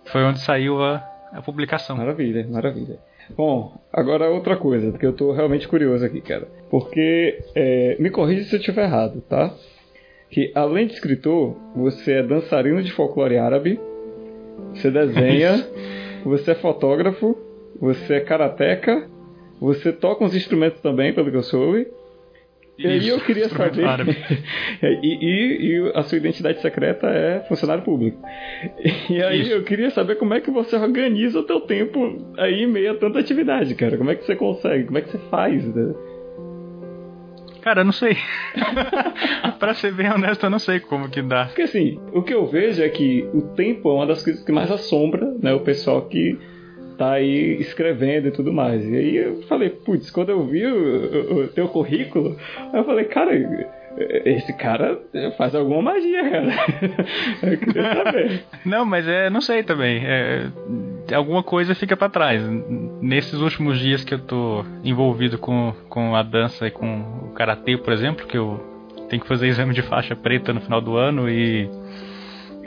Foi 0.06 0.24
onde 0.24 0.40
saiu 0.40 0.82
a, 0.82 1.04
a 1.34 1.42
publicação. 1.42 1.98
Maravilha, 1.98 2.48
maravilha. 2.50 2.98
Bom, 3.36 3.78
agora 3.92 4.30
outra 4.30 4.56
coisa, 4.56 4.90
porque 4.92 5.06
eu 5.06 5.14
tô 5.14 5.34
realmente 5.34 5.68
curioso 5.68 6.06
aqui, 6.06 6.22
cara. 6.22 6.48
Porque, 6.70 7.40
é, 7.54 7.98
me 8.00 8.10
corrija 8.10 8.46
se 8.46 8.56
eu 8.56 8.60
estiver 8.60 8.86
errado, 8.86 9.22
tá? 9.22 9.54
Que 10.30 10.52
além 10.56 10.88
de 10.88 10.94
escritor, 10.94 11.56
você 11.76 12.14
é 12.14 12.24
dançarino 12.24 12.82
de 12.82 12.92
folclore 12.92 13.38
árabe, 13.38 13.80
você 14.74 14.90
desenha, 14.90 15.68
você 16.24 16.52
é 16.52 16.56
fotógrafo, 16.56 17.38
você 17.80 18.16
é 18.16 18.20
karateca, 18.22 19.08
você 19.60 19.92
toca 19.92 20.24
uns 20.24 20.36
instrumentos 20.36 20.80
também, 20.82 21.14
pelo 21.14 21.32
que 21.32 21.38
eu 21.38 21.44
soube, 21.44 21.88
e 22.78 22.86
aí 22.86 23.08
eu 23.08 23.20
queria 23.20 23.50
saber. 23.50 23.84
e, 25.02 25.08
e, 25.08 25.66
e, 25.66 25.92
a 25.96 26.04
sua 26.04 26.18
identidade 26.18 26.62
secreta 26.62 27.08
é 27.08 27.40
funcionário 27.48 27.84
público. 27.84 28.22
E 29.10 29.22
aí 29.24 29.42
Isso. 29.42 29.52
eu 29.52 29.64
queria 29.64 29.90
saber 29.90 30.16
como 30.16 30.36
é 30.36 30.40
que 30.40 30.52
você 30.52 30.76
organiza 30.76 31.40
o 31.40 31.44
teu 31.44 31.62
tempo 31.62 32.24
aí 32.38 32.64
em 32.64 32.68
meio 32.68 32.92
a 32.92 32.96
tanta 32.96 33.20
atividade, 33.20 33.74
cara. 33.74 33.98
Como 33.98 34.12
é 34.12 34.16
que 34.16 34.26
você 34.26 34.36
consegue? 34.36 34.86
Como 34.86 34.98
é 34.98 35.02
que 35.02 35.10
você 35.10 35.18
faz? 35.30 35.66
Né? 35.74 35.94
Cara, 37.62 37.82
eu 37.82 37.86
não 37.86 37.92
sei. 37.92 38.16
pra 39.58 39.74
ser 39.74 39.92
bem 39.94 40.12
honesto, 40.12 40.46
eu 40.46 40.50
não 40.50 40.60
sei 40.60 40.80
como 40.80 41.10
que 41.10 41.24
dá. 41.24 41.46
Porque 41.46 41.64
assim, 41.64 42.00
o 42.14 42.22
que 42.22 42.34
eu 42.34 42.46
vejo 42.46 42.84
é 42.84 42.90
que 42.90 43.28
o 43.34 43.42
tempo 43.42 43.90
é 43.90 43.94
uma 43.94 44.06
das 44.06 44.24
coisas 44.24 44.44
que 44.44 44.52
mais 44.52 44.70
assombra, 44.70 45.34
né? 45.42 45.52
O 45.54 45.62
pessoal 45.62 46.04
que 46.04 46.38
tá 46.98 47.14
aí 47.14 47.60
escrevendo 47.60 48.28
e 48.28 48.32
tudo 48.32 48.52
mais. 48.52 48.84
E 48.84 48.96
aí 48.96 49.16
eu 49.18 49.44
falei, 49.44 49.70
putz, 49.70 50.10
quando 50.10 50.30
eu 50.30 50.46
vi 50.46 50.66
o, 50.66 51.44
o 51.44 51.48
teu 51.50 51.68
currículo, 51.68 52.38
eu 52.74 52.84
falei, 52.84 53.06
cara, 53.06 53.34
esse 54.26 54.54
cara 54.54 55.00
faz 55.38 55.56
alguma 55.56 55.82
magia, 55.82 56.30
cara. 56.30 56.48
eu 57.52 57.58
queria 57.58 58.04
saber. 58.04 58.44
não, 58.66 58.86
mas 58.86 59.08
é, 59.08 59.30
não 59.30 59.42
sei 59.42 59.64
também. 59.64 60.02
É, 60.06 60.48
alguma 61.14 61.42
coisa 61.42 61.74
fica 61.74 61.98
para 61.98 62.10
trás. 62.10 62.44
Nesses 63.02 63.40
últimos 63.40 63.80
dias 63.80 64.04
que 64.04 64.14
eu 64.14 64.20
tô 64.20 64.64
envolvido 64.84 65.38
com, 65.38 65.74
com 65.90 66.16
a 66.16 66.22
dança 66.22 66.68
e 66.68 66.72
com 66.72 67.02
o 67.24 67.34
karatê, 67.34 67.78
por 67.78 67.92
exemplo, 67.92 68.28
que 68.28 68.38
eu 68.38 68.60
tenho 69.10 69.22
que 69.22 69.28
fazer 69.28 69.48
exame 69.48 69.74
de 69.74 69.82
faixa 69.82 70.16
preta 70.16 70.54
no 70.54 70.62
final 70.62 70.82
do 70.82 70.96
ano 70.96 71.30
e 71.30 71.70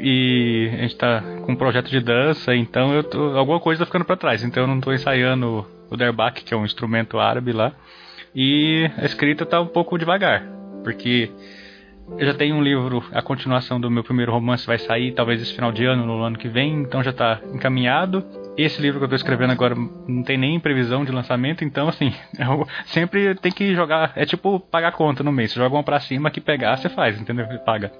e 0.00 0.70
a 0.72 0.82
gente 0.82 0.96
tá 0.96 1.22
com 1.44 1.52
um 1.52 1.56
projeto 1.56 1.90
de 1.90 2.00
dança, 2.00 2.54
então 2.54 2.92
eu 2.94 3.04
tô, 3.04 3.36
alguma 3.36 3.60
coisa 3.60 3.80
tá 3.80 3.86
ficando 3.86 4.04
para 4.04 4.16
trás. 4.16 4.42
Então 4.42 4.62
eu 4.62 4.66
não 4.66 4.80
tô 4.80 4.92
ensaiando 4.92 5.66
o 5.90 5.96
derbak, 5.96 6.42
que 6.42 6.54
é 6.54 6.56
um 6.56 6.64
instrumento 6.64 7.18
árabe 7.18 7.52
lá. 7.52 7.72
E 8.34 8.90
a 8.96 9.04
escrita 9.04 9.44
tá 9.44 9.60
um 9.60 9.66
pouco 9.66 9.98
devagar, 9.98 10.44
porque 10.82 11.30
eu 12.18 12.26
já 12.26 12.34
tenho 12.34 12.56
um 12.56 12.62
livro, 12.62 13.04
a 13.12 13.22
continuação 13.22 13.80
do 13.80 13.90
meu 13.90 14.02
primeiro 14.02 14.32
romance 14.32 14.66
vai 14.66 14.78
sair 14.78 15.12
talvez 15.12 15.40
esse 15.40 15.54
final 15.54 15.72
de 15.72 15.84
ano, 15.84 16.06
no 16.06 16.22
ano 16.22 16.38
que 16.38 16.48
vem, 16.48 16.74
então 16.74 17.02
já 17.02 17.10
está 17.10 17.40
encaminhado. 17.52 18.24
Esse 18.62 18.81
livro 18.83 18.99
que 18.99 19.05
eu 19.05 19.07
estou 19.07 19.16
escrevendo 19.16 19.53
agora 19.53 19.75
não 19.75 20.23
tem 20.23 20.37
nem 20.37 20.61
previsão 20.61 21.05
de 21.05 21.11
lançamento, 21.11 21.64
então 21.64 21.88
assim, 21.88 22.12
eu 22.38 22.68
sempre 22.87 23.35
tem 23.37 23.51
que 23.51 23.75
jogar, 23.75 24.12
é 24.14 24.27
tipo 24.27 24.61
pagar 24.61 24.92
conta 24.92 25.23
no 25.23 25.33
mês, 25.33 25.53
você 25.53 25.59
joga 25.59 25.75
uma 25.75 25.83
pra 25.83 25.99
cima 25.99 26.31
que 26.31 26.40
pegar, 26.40 26.77
você 26.77 26.88
faz, 26.88 27.18
entendeu? 27.18 27.46
Paga. 27.61 27.90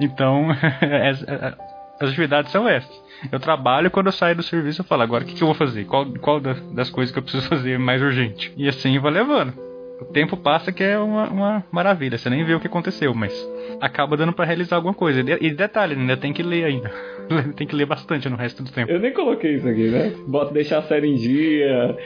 Então, 0.00 0.48
é, 0.80 1.10
é, 1.10 1.54
as 2.00 2.10
atividades 2.10 2.52
são 2.52 2.68
essas. 2.68 3.04
Eu 3.32 3.40
trabalho 3.40 3.90
quando 3.90 4.06
eu 4.06 4.12
saio 4.12 4.36
do 4.36 4.42
serviço 4.42 4.82
eu 4.82 4.84
falo, 4.84 5.02
agora 5.02 5.24
o 5.24 5.26
que, 5.26 5.34
que 5.34 5.42
eu 5.42 5.48
vou 5.48 5.56
fazer? 5.56 5.84
Qual, 5.86 6.06
qual 6.20 6.40
das 6.40 6.90
coisas 6.90 7.12
que 7.12 7.18
eu 7.18 7.22
preciso 7.22 7.46
fazer 7.48 7.78
mais 7.78 8.00
urgente? 8.00 8.52
E 8.56 8.68
assim 8.68 8.98
vai 8.98 9.10
levando. 9.10 9.65
O 10.00 10.04
tempo 10.04 10.36
passa 10.36 10.70
que 10.70 10.82
é 10.82 10.98
uma, 10.98 11.28
uma 11.28 11.64
maravilha, 11.72 12.18
você 12.18 12.28
nem 12.28 12.44
vê 12.44 12.54
o 12.54 12.60
que 12.60 12.66
aconteceu, 12.66 13.14
mas 13.14 13.32
acaba 13.80 14.16
dando 14.16 14.32
para 14.32 14.44
realizar 14.44 14.76
alguma 14.76 14.94
coisa. 14.94 15.20
E 15.40 15.50
detalhe, 15.50 15.94
ainda 15.94 16.16
tem 16.16 16.32
que 16.32 16.42
ler 16.42 16.64
ainda. 16.64 16.90
tem 17.56 17.66
que 17.66 17.74
ler 17.74 17.86
bastante 17.86 18.28
no 18.28 18.36
resto 18.36 18.62
do 18.62 18.70
tempo. 18.70 18.90
Eu 18.90 19.00
nem 19.00 19.12
coloquei 19.12 19.54
isso 19.54 19.68
aqui, 19.68 19.88
né? 19.88 20.12
Bota 20.26 20.52
deixar 20.52 20.78
a 20.78 20.82
série 20.82 21.08
em 21.08 21.16
dia, 21.16 21.96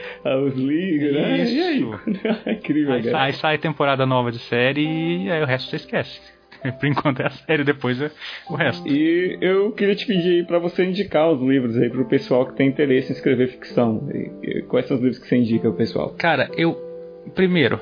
os 0.45 0.55
livros, 0.55 1.13
né? 1.13 1.43
Isso. 1.43 1.53
E 1.53 1.61
aí? 1.61 1.85
é 2.45 2.53
incrível, 2.53 2.93
aí, 2.93 3.13
aí 3.13 3.33
sai 3.33 3.57
temporada 3.57 4.05
nova 4.05 4.31
de 4.31 4.39
série 4.39 5.25
e 5.25 5.31
aí 5.31 5.41
o 5.41 5.45
resto 5.45 5.69
você 5.69 5.75
esquece. 5.75 6.19
Por 6.79 6.85
enquanto 6.87 7.21
é 7.21 7.25
a 7.25 7.29
série, 7.29 7.63
depois 7.63 8.01
é 8.01 8.11
o 8.49 8.55
resto. 8.55 8.87
E 8.87 9.37
eu 9.41 9.71
queria 9.71 9.95
te 9.95 10.05
pedir 10.05 10.45
para 10.45 10.59
você 10.59 10.85
indicar 10.85 11.31
os 11.31 11.41
livros 11.41 11.77
aí 11.77 11.89
pro 11.89 12.05
pessoal 12.05 12.45
que 12.45 12.55
tem 12.55 12.67
interesse 12.67 13.11
em 13.11 13.15
escrever 13.15 13.47
ficção. 13.47 14.07
E 14.43 14.61
quais 14.63 14.87
são 14.87 14.97
os 14.97 15.03
livros 15.03 15.19
que 15.19 15.27
você 15.27 15.37
indica 15.37 15.63
pro 15.63 15.73
pessoal? 15.73 16.13
Cara, 16.17 16.49
eu 16.55 16.90
Primeiro, 17.35 17.79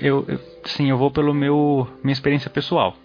eu, 0.00 0.26
sim, 0.64 0.90
eu 0.90 0.96
vou 0.96 1.10
pelo 1.10 1.34
meu 1.34 1.88
minha 2.02 2.12
experiência 2.12 2.50
pessoal. 2.50 2.96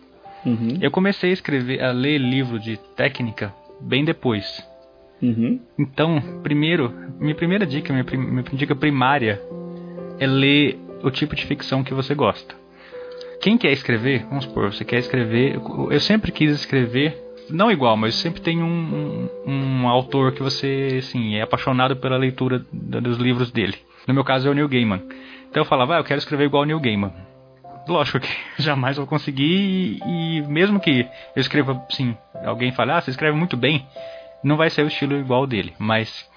Uhum. 0.46 0.78
Eu 0.82 0.92
comecei 0.92 1.32
a 1.32 1.34
escrever, 1.34 1.84
a 1.84 1.92
ler 1.92 2.18
livro 2.18 2.60
de 2.60 2.78
técnica 2.96 3.54
bem 3.82 4.06
depois. 4.06 4.64
Uhum. 5.22 5.60
Então, 5.78 6.22
primeiro, 6.44 6.94
minha 7.20 7.36
primeira 7.36 7.66
dica, 7.66 7.92
minha, 7.92 8.06
prim, 8.06 8.18
minha 8.18 8.44
dica 8.54 8.76
primária 8.76 9.42
é 10.20 10.28
ler 10.28 10.80
o 11.04 11.10
tipo 11.10 11.36
de 11.36 11.46
ficção 11.46 11.84
que 11.84 11.94
você 11.94 12.14
gosta. 12.14 12.56
Quem 13.42 13.58
quer 13.58 13.72
escrever, 13.72 14.26
vamos 14.26 14.46
supor, 14.46 14.74
você 14.74 14.84
quer 14.84 15.00
escrever. 15.00 15.60
Eu 15.92 16.00
sempre 16.00 16.32
quis 16.32 16.52
escrever, 16.52 17.16
não 17.50 17.72
igual, 17.72 17.96
mas 17.96 18.16
sempre 18.16 18.42
tem 18.42 18.62
um, 18.62 19.30
um, 19.46 19.52
um 19.52 19.88
autor 19.88 20.32
que 20.32 20.42
você, 20.42 20.98
assim, 21.00 21.36
é 21.36 21.42
apaixonado 21.42 21.96
pela 21.96 22.18
leitura 22.18 22.66
dos 22.72 23.18
livros 23.18 23.52
dele. 23.52 23.76
No 24.08 24.14
meu 24.14 24.24
caso 24.24 24.48
é 24.48 24.52
o 24.52 24.54
Neil 24.54 24.70
Gaiman. 24.70 25.02
Então 25.50 25.62
eu 25.62 25.66
falava, 25.66 25.96
ah, 25.96 26.00
eu 26.00 26.04
quero 26.04 26.20
escrever 26.20 26.46
igual 26.46 26.64
o 26.64 26.66
Neil 26.66 26.80
Gaiman. 26.80 27.12
Lógico 27.88 28.20
que 28.20 28.30
jamais 28.62 28.98
vou 28.98 29.08
conseguir 29.08 29.46
e, 29.46 30.40
e 30.40 30.42
mesmo 30.48 30.80
que 30.80 31.08
eu 31.36 31.40
escreva, 31.40 31.82
assim, 31.90 32.16
alguém 32.46 32.72
fale, 32.72 32.92
ah, 32.92 33.02
você 33.02 33.12
escreve 33.12 33.38
muito 33.38 33.56
bem, 33.56 33.86
não 34.44 34.58
vai 34.58 34.70
ser 34.70 34.84
o 34.84 34.88
estilo 34.88 35.18
igual 35.18 35.48
dele, 35.48 35.74
mas 35.80 36.30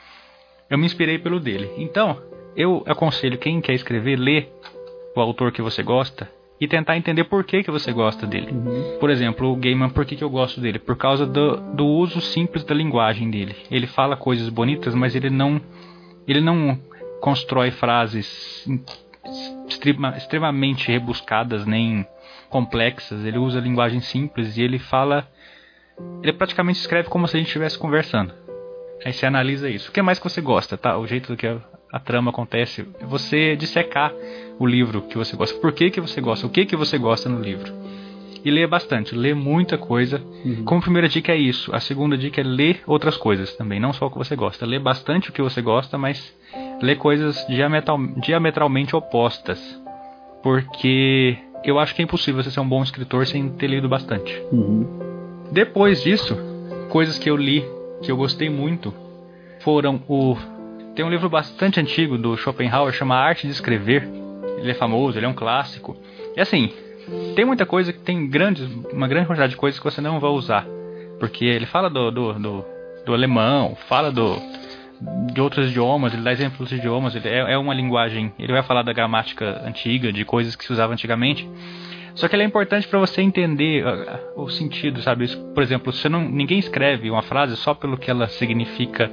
eu 0.69 0.79
me 0.79 0.87
inspirei 0.87 1.19
pelo 1.19 1.41
dele. 1.41 1.71
Então, 1.77 2.17
eu 2.57 2.83
aconselho 2.87 3.39
quem 3.39 3.61
quer 3.61 3.75
escrever, 3.75 4.17
ler 4.17 4.53
o 5.15 5.21
autor 5.21 5.53
que 5.53 5.63
você 5.63 5.83
gosta 5.83 6.29
e 6.61 6.69
tentar 6.69 6.97
entender 6.97 7.25
por 7.25 7.43
que, 7.43 7.63
que 7.63 7.71
você 7.71 7.91
gosta 7.91 8.27
dele. 8.27 8.53
Uhum. 8.53 8.99
Por 9.01 9.09
exemplo, 9.09 9.51
o 9.51 9.57
Gaiman, 9.57 9.89
por 9.89 10.05
que, 10.05 10.15
que 10.15 10.23
eu 10.23 10.29
gosto 10.29 10.61
dele? 10.61 10.79
Por 10.79 10.95
causa 10.95 11.25
do, 11.27 11.57
do 11.75 11.87
uso 11.87 12.21
simples 12.21 12.65
da 12.65 12.75
linguagem 12.75 13.31
dele. 13.31 13.57
Ele 13.71 13.87
fala 13.87 14.17
coisas 14.17 14.49
bonitas, 14.51 14.95
mas 14.95 15.17
ele 15.17 15.31
não, 15.31 15.61
ele 16.29 16.41
não 16.41 16.79
constrói 17.21 17.71
frases 17.71 18.67
extrema, 19.69 20.17
extremamente 20.17 20.91
rebuscadas 20.91 21.67
nem 21.67 22.07
complexas. 22.49 23.25
Ele 23.25 23.39
usa 23.39 23.61
linguagem 23.61 24.01
simples 24.01 24.57
e 24.57 24.63
ele 24.63 24.79
fala. 24.79 25.27
Ele 26.23 26.33
praticamente 26.33 26.79
escreve 26.79 27.09
como 27.09 27.29
se 27.29 27.37
a 27.37 27.39
gente 27.39 27.49
estivesse 27.49 27.79
conversando. 27.79 28.33
Aí 29.05 29.13
você 29.13 29.27
analisa 29.27 29.69
isso. 29.69 29.91
O 29.91 29.93
que 29.93 30.03
mais 30.03 30.19
que 30.19 30.25
você 30.25 30.41
gosta, 30.41 30.77
tá? 30.77 30.99
O 30.99 31.07
jeito 31.07 31.37
que 31.37 31.47
a, 31.47 31.59
a 31.93 31.99
trama 31.99 32.31
acontece. 32.31 32.87
Você 33.03 33.57
dissecar 33.57 34.13
o 34.59 34.67
livro 34.67 35.03
que 35.03 35.17
você 35.17 35.37
gosta. 35.37 35.59
Por 35.59 35.73
que, 35.73 35.91
que 35.91 36.01
você 36.01 36.21
gosta? 36.21 36.47
O 36.47 36.51
que, 36.51 36.67
que 36.67 36.77
você 36.77 36.99
gosta 36.99 37.29
no 37.29 37.41
livro? 37.41 37.73
E 38.45 38.51
ler 38.51 38.67
bastante, 38.67 39.15
ler 39.15 39.35
muita 39.35 39.77
coisa. 39.77 40.21
Uhum. 40.45 40.65
Como 40.65 40.81
primeira 40.81 41.09
dica 41.09 41.33
é 41.33 41.37
isso. 41.37 41.75
A 41.75 41.81
segunda 41.81 42.17
dica 42.17 42.41
é 42.41 42.45
ler 42.45 42.81
outras 42.87 43.17
coisas 43.17 43.55
também, 43.57 43.79
não 43.79 43.93
só 43.93 44.07
o 44.07 44.11
que 44.11 44.19
você 44.19 44.35
gosta. 44.35 44.65
Ler 44.65 44.81
bastante 44.81 45.31
o 45.31 45.33
que 45.33 45.43
você 45.43 45.61
gosta, 45.61 45.99
mas 45.99 46.35
ler 46.81 46.97
coisas 46.97 47.45
diametral, 47.49 47.99
diametralmente 48.17 48.97
opostas. 48.97 49.61
Porque 50.43 51.37
eu 51.65 51.79
acho 51.79 51.95
que 51.95 52.01
é 52.01 52.05
impossível 52.05 52.43
você 52.43 52.51
ser 52.51 52.61
um 52.61 52.69
bom 52.69 52.83
escritor 52.83 53.27
sem 53.27 53.49
ter 53.51 53.67
lido 53.67 53.89
bastante. 53.89 54.35
Uhum. 54.51 54.87
Depois 55.53 56.03
disso, 56.03 56.37
coisas 56.89 57.19
que 57.19 57.29
eu 57.29 57.37
li 57.37 57.65
que 58.03 58.11
eu 58.11 58.17
gostei 58.17 58.49
muito 58.49 58.95
foram 59.61 60.03
o. 60.09 60.37
Tem 60.95 61.05
um 61.05 61.11
livro 61.11 61.29
bastante 61.29 61.79
antigo 61.79 62.19
do 62.19 62.37
Schopenhauer, 62.37 62.93
chama 62.93 63.17
Arte 63.17 63.47
de 63.47 63.53
Escrever. 63.53 64.09
Ele 64.59 64.71
é 64.71 64.75
famoso, 64.75 65.19
ele 65.19 65.27
é 65.27 65.29
um 65.29 65.35
clássico. 65.35 65.97
E 66.37 66.41
assim, 66.41 66.73
tem 67.35 67.45
muita 67.45 67.67
coisa 67.67 67.93
que 67.93 68.01
tem 68.01 68.29
grandes, 68.29 68.69
uma 68.93 69.09
grande 69.09 69.27
quantidade 69.27 69.51
de 69.51 69.57
coisas 69.57 69.79
que 69.79 69.85
você 69.85 70.01
não 70.01 70.21
vai 70.21 70.31
usar. 70.31 70.67
Porque 71.19 71.45
ele 71.45 71.67
fala 71.67 71.91
do, 71.91 72.11
do, 72.11 72.33
do, 72.35 72.65
do 73.05 73.15
alemão, 73.15 73.77
fala 73.89 74.11
do, 74.11 74.37
de 75.33 75.41
outros 75.41 75.71
idiomas, 75.71 76.13
ele 76.13 76.23
dá 76.23 76.33
exemplos 76.33 76.69
de 76.69 76.77
idiomas, 76.77 77.15
ele 77.15 77.29
é, 77.29 77.53
é 77.53 77.59
uma 77.59 77.75
linguagem, 77.75 78.33
ele 78.39 78.53
vai 78.53 78.63
falar 78.63 78.83
da 78.83 78.93
gramática 78.93 79.63
antiga, 79.67 80.13
de 80.13 80.25
coisas 80.25 80.57
que 80.57 80.65
se 80.65 80.73
usavam 80.73 80.93
antigamente. 80.95 81.49
Só 82.15 82.29
que 82.29 82.35
ele 82.35 82.43
é 82.43 82.47
importante 82.47 82.89
para 82.89 82.99
você 82.99 83.23
entender 83.23 83.85
uh, 83.87 84.43
o 84.43 84.49
sentido, 84.51 85.01
sabe? 85.01 85.29
Por 85.55 85.63
exemplo, 85.63 85.93
você 85.93 86.09
não, 86.09 86.29
ninguém 86.29 86.59
escreve 86.59 87.11
uma 87.11 87.23
frase 87.23 87.57
só 87.57 87.73
pelo 87.73 87.97
que 87.97 88.11
ela 88.11 88.29
significa 88.29 89.11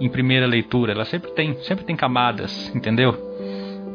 em 0.00 0.08
primeira 0.08 0.46
leitura. 0.46 0.92
Ela 0.92 1.04
sempre 1.04 1.30
tem, 1.32 1.54
sempre 1.62 1.84
tem 1.84 1.94
camadas, 1.94 2.74
entendeu? 2.74 3.16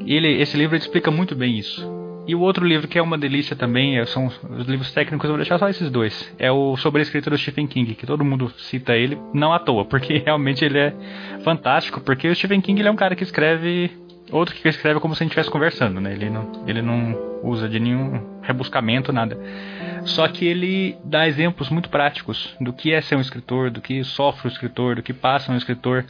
E 0.05 0.15
ele, 0.15 0.39
esse 0.41 0.55
livro 0.55 0.75
explica 0.75 1.11
muito 1.11 1.35
bem 1.35 1.57
isso. 1.57 1.96
E 2.27 2.35
o 2.35 2.41
outro 2.41 2.65
livro 2.65 2.87
que 2.87 2.99
é 2.99 3.01
uma 3.01 3.17
delícia 3.17 3.55
também, 3.55 3.97
é, 3.97 4.05
são 4.05 4.27
os 4.27 4.67
livros 4.67 4.91
técnicos, 4.91 5.25
eu 5.25 5.31
vou 5.31 5.37
deixar 5.37 5.57
só 5.57 5.69
esses 5.69 5.89
dois. 5.89 6.35
É 6.37 6.51
o 6.51 6.75
sobre 6.75 6.99
a 6.99 7.03
escrita 7.03 7.29
do 7.29 7.37
Stephen 7.37 7.67
King, 7.67 7.95
que 7.95 8.05
todo 8.05 8.25
mundo 8.25 8.51
cita 8.57 8.95
ele, 8.95 9.17
não 9.33 9.53
à 9.53 9.59
toa, 9.59 9.85
porque 9.85 10.17
realmente 10.25 10.65
ele 10.65 10.77
é 10.77 10.93
fantástico, 11.43 12.01
porque 12.01 12.27
o 12.27 12.35
Stephen 12.35 12.59
King 12.59 12.81
ele 12.81 12.89
é 12.89 12.91
um 12.91 12.97
cara 12.97 13.15
que 13.15 13.23
escreve 13.23 13.91
outro 14.31 14.53
que 14.53 14.67
escreve 14.67 14.99
como 14.99 15.15
se 15.15 15.23
a 15.23 15.25
gente 15.25 15.31
estivesse 15.31 15.49
conversando, 15.49 16.01
né? 16.01 16.11
Ele 16.11 16.29
não, 16.29 16.63
ele 16.67 16.81
não 16.81 17.17
usa 17.43 17.69
de 17.69 17.79
nenhum 17.79 18.39
rebuscamento, 18.41 19.13
nada. 19.13 19.37
Só 20.03 20.27
que 20.27 20.45
ele 20.45 20.97
dá 21.03 21.27
exemplos 21.27 21.69
muito 21.69 21.89
práticos 21.89 22.53
do 22.59 22.73
que 22.73 22.93
é 22.93 23.01
ser 23.01 23.15
um 23.15 23.21
escritor, 23.21 23.69
do 23.69 23.81
que 23.81 24.03
sofre 24.03 24.47
o 24.47 24.51
escritor, 24.51 24.95
do 24.95 25.03
que 25.03 25.13
passa 25.13 25.51
um 25.51 25.57
escritor. 25.57 26.05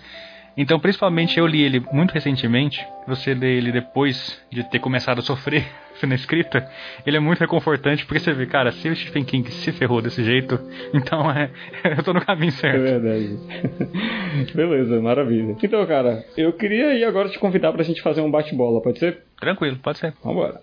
Então, 0.58 0.80
principalmente, 0.80 1.38
eu 1.38 1.46
li 1.46 1.62
ele 1.62 1.80
muito 1.91 2.12
recentemente. 2.12 2.84
Você 3.08 3.34
lê 3.34 3.58
ele 3.58 3.72
depois 3.72 4.41
de 4.52 4.63
ter 4.63 4.80
começado 4.80 5.20
a 5.20 5.22
sofrer 5.22 5.65
na 6.04 6.15
escrita, 6.15 6.67
ele 7.06 7.17
é 7.17 7.20
muito 7.20 7.39
reconfortante 7.39 8.06
porque 8.06 8.20
você 8.20 8.34
vê, 8.34 8.46
cara, 8.46 8.72
se 8.72 8.89
o 8.89 8.96
Stephen 8.96 9.24
King 9.24 9.50
se 9.52 9.72
ferrou 9.72 10.02
desse 10.02 10.24
jeito, 10.24 10.60
então 10.93 11.30
é, 11.32 11.50
eu 11.98 12.04
tô 12.04 12.13
no 12.13 12.26
caminho 12.26 12.50
É 12.50 12.52
certo. 12.52 12.82
verdade. 13.02 14.54
Beleza, 14.54 15.02
maravilha. 15.02 15.56
Então, 15.62 15.86
cara, 15.86 16.24
eu 16.36 16.52
queria 16.54 16.93
ir 16.96 17.04
agora 17.04 17.30
te 17.30 17.39
convidar 17.39 17.72
pra 17.72 17.84
gente 17.84 18.02
fazer 18.02 18.22
um 18.22 18.32
bate-bola, 18.32 18.82
pode 18.82 19.00
ser? 19.00 19.24
Tranquilo, 19.39 19.78
pode 19.78 20.00
ser. 20.00 20.13
Vambora. 20.24 20.62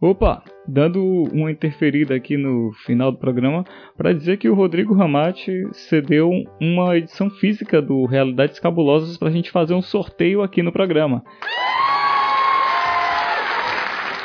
Opa, 0.00 0.42
dando 0.66 1.24
uma 1.32 1.50
interferida 1.50 2.14
aqui 2.14 2.36
no 2.36 2.72
final 2.84 3.12
do 3.12 3.18
programa 3.18 3.64
para 3.96 4.12
dizer 4.12 4.36
que 4.38 4.48
o 4.48 4.54
Rodrigo 4.54 4.94
Ramati 4.94 5.66
cedeu 5.72 6.30
uma 6.60 6.96
edição 6.96 7.30
física 7.30 7.80
do 7.82 8.04
Realidades 8.06 8.58
Cabulosas 8.58 9.16
para 9.16 9.28
a 9.28 9.32
gente 9.32 9.50
fazer 9.50 9.74
um 9.74 9.82
sorteio 9.82 10.42
aqui 10.42 10.62
no 10.62 10.72
programa. 10.72 11.22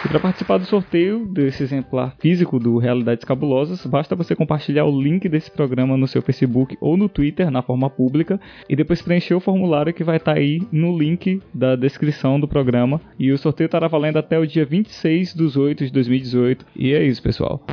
E 0.05 0.07
para 0.09 0.19
participar 0.19 0.59
do 0.59 0.65
sorteio 0.65 1.25
desse 1.25 1.63
exemplar 1.63 2.15
físico 2.19 2.59
do 2.59 2.77
Realidades 2.77 3.25
Cabulosas, 3.25 3.83
basta 3.87 4.15
você 4.15 4.35
compartilhar 4.35 4.85
o 4.85 5.01
link 5.01 5.27
desse 5.27 5.49
programa 5.49 5.97
no 5.97 6.07
seu 6.07 6.21
Facebook 6.21 6.77
ou 6.79 6.95
no 6.95 7.09
Twitter 7.09 7.49
na 7.49 7.63
forma 7.63 7.89
pública 7.89 8.39
e 8.69 8.75
depois 8.75 9.01
preencher 9.01 9.33
o 9.33 9.39
formulário 9.39 9.91
que 9.93 10.03
vai 10.03 10.17
estar 10.17 10.33
aí 10.33 10.61
no 10.71 10.95
link 10.95 11.41
da 11.51 11.75
descrição 11.75 12.39
do 12.39 12.47
programa. 12.47 13.01
E 13.17 13.31
o 13.31 13.37
sorteio 13.39 13.65
estará 13.65 13.87
valendo 13.87 14.17
até 14.17 14.37
o 14.37 14.45
dia 14.45 14.65
26 14.65 15.33
de 15.33 15.59
8 15.59 15.85
de 15.85 15.91
2018. 15.91 16.65
E 16.75 16.93
é 16.93 17.03
isso, 17.03 17.21
pessoal. 17.21 17.65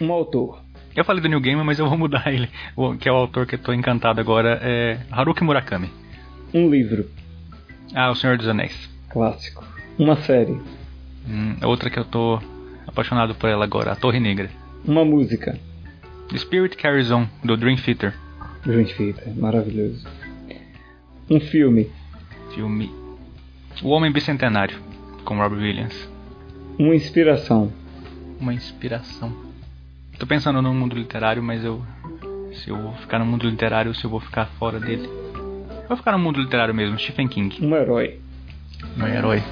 Um 0.00 0.10
autor. 0.10 0.62
Eu 0.96 1.04
falei 1.04 1.22
do 1.22 1.28
New 1.28 1.40
Gamer, 1.40 1.64
mas 1.64 1.78
eu 1.78 1.86
vou 1.86 1.98
mudar 1.98 2.32
ele. 2.32 2.48
Que 2.98 3.08
é 3.08 3.12
o 3.12 3.16
autor 3.16 3.46
que 3.46 3.56
eu 3.56 3.58
tô 3.58 3.74
encantado 3.74 4.18
agora, 4.18 4.58
é 4.62 4.98
Haruki 5.10 5.44
Murakami. 5.44 6.05
Um 6.54 6.68
livro. 6.70 7.06
Ah, 7.94 8.10
O 8.10 8.14
Senhor 8.14 8.36
dos 8.38 8.48
Anéis. 8.48 8.74
Clássico. 9.10 9.64
Uma 9.98 10.16
série. 10.16 10.58
Hum, 11.28 11.56
outra 11.64 11.90
que 11.90 11.98
eu 11.98 12.04
tô 12.04 12.38
apaixonado 12.86 13.34
por 13.34 13.48
ela 13.48 13.64
agora, 13.64 13.92
A 13.92 13.96
Torre 13.96 14.20
Negra. 14.20 14.50
Uma 14.84 15.04
música. 15.04 15.58
The 16.30 16.38
Spirit 16.38 16.76
Carries 16.76 17.10
On, 17.10 17.26
do 17.44 17.56
Dream 17.56 17.76
Theater. 17.76 18.14
Dream 18.64 18.84
Theater. 18.84 19.34
Maravilhoso. 19.36 20.06
Um 21.30 21.40
filme. 21.40 21.90
Filme 22.54 22.90
O 23.82 23.88
Homem 23.90 24.10
Bicentenário, 24.12 24.78
com 25.24 25.36
Robert 25.38 25.58
Williams. 25.60 26.08
Uma 26.78 26.94
inspiração. 26.94 27.72
Uma 28.40 28.54
inspiração. 28.54 29.34
Tô 30.18 30.26
pensando 30.26 30.60
no 30.62 30.72
mundo 30.72 30.96
literário, 30.96 31.42
mas 31.42 31.64
eu. 31.64 31.82
Se 32.54 32.70
eu 32.70 32.76
vou 32.80 32.92
ficar 32.94 33.18
no 33.18 33.26
mundo 33.26 33.48
literário 33.48 33.90
ou 33.90 33.94
se 33.94 34.04
eu 34.04 34.10
vou 34.10 34.20
ficar 34.20 34.46
fora 34.58 34.78
dele. 34.80 35.08
Vou 35.88 35.96
ficar 35.96 36.12
no 36.12 36.18
mundo 36.18 36.40
literário 36.40 36.74
mesmo, 36.74 36.98
Stephen 36.98 37.28
King. 37.28 37.56
Um 37.64 37.74
herói. 37.74 38.18
Meu 38.96 39.08
herói. 39.08 39.42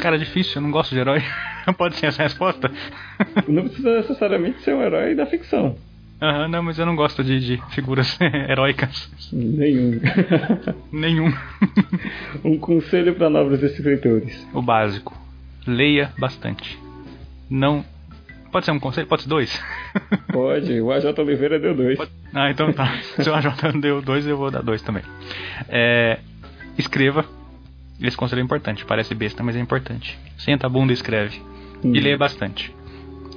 Cara, 0.00 0.16
é 0.16 0.18
difícil, 0.18 0.56
eu 0.56 0.62
não 0.62 0.70
gosto 0.70 0.94
de 0.94 1.00
herói. 1.00 1.22
Pode 1.78 1.96
ser 1.96 2.06
essa 2.06 2.22
a 2.22 2.24
resposta? 2.26 2.70
Não 3.48 3.64
precisa 3.64 3.96
necessariamente 3.96 4.60
ser 4.62 4.74
um 4.74 4.82
herói 4.82 5.14
da 5.14 5.26
ficção. 5.26 5.76
Aham, 6.20 6.48
não, 6.48 6.62
mas 6.62 6.78
eu 6.78 6.86
não 6.86 6.94
gosto 6.94 7.22
de, 7.24 7.40
de 7.40 7.62
figuras 7.70 8.16
heróicas. 8.20 9.10
Nenhum. 9.32 10.00
Nenhum. 10.92 11.32
um 12.44 12.58
conselho 12.58 13.14
para 13.14 13.28
novos 13.30 13.62
escritores. 13.62 14.46
o 14.52 14.62
básico. 14.62 15.16
Leia 15.66 16.12
bastante. 16.18 16.78
Não. 17.48 17.84
Pode 18.52 18.66
ser 18.66 18.70
um 18.72 18.78
conselho? 18.78 19.06
Pode 19.06 19.22
ser 19.22 19.28
dois? 19.28 19.60
Pode, 20.30 20.80
o 20.80 20.92
AJ 20.92 21.18
Oliveira 21.18 21.58
deu 21.58 21.74
dois. 21.74 21.96
Pode- 21.96 22.10
Ah, 22.34 22.50
então 22.50 22.72
tá. 22.72 22.94
Se 23.18 23.28
o 23.28 23.34
AJ 23.34 23.46
deu 23.80 24.00
dois, 24.02 24.26
eu 24.26 24.36
vou 24.36 24.50
dar 24.50 24.62
dois 24.62 24.82
também. 24.82 25.02
É, 25.68 26.18
escreva. 26.78 27.24
Esse 28.00 28.16
conselho 28.16 28.40
é 28.40 28.44
importante. 28.44 28.84
Parece 28.84 29.14
besta, 29.14 29.42
mas 29.42 29.56
é 29.56 29.60
importante. 29.60 30.18
Senta 30.36 30.66
a 30.66 30.70
bunda 30.70 30.92
e 30.92 30.94
escreve. 30.94 31.40
Hum. 31.84 31.94
E 31.94 32.00
leia 32.00 32.18
bastante. 32.18 32.74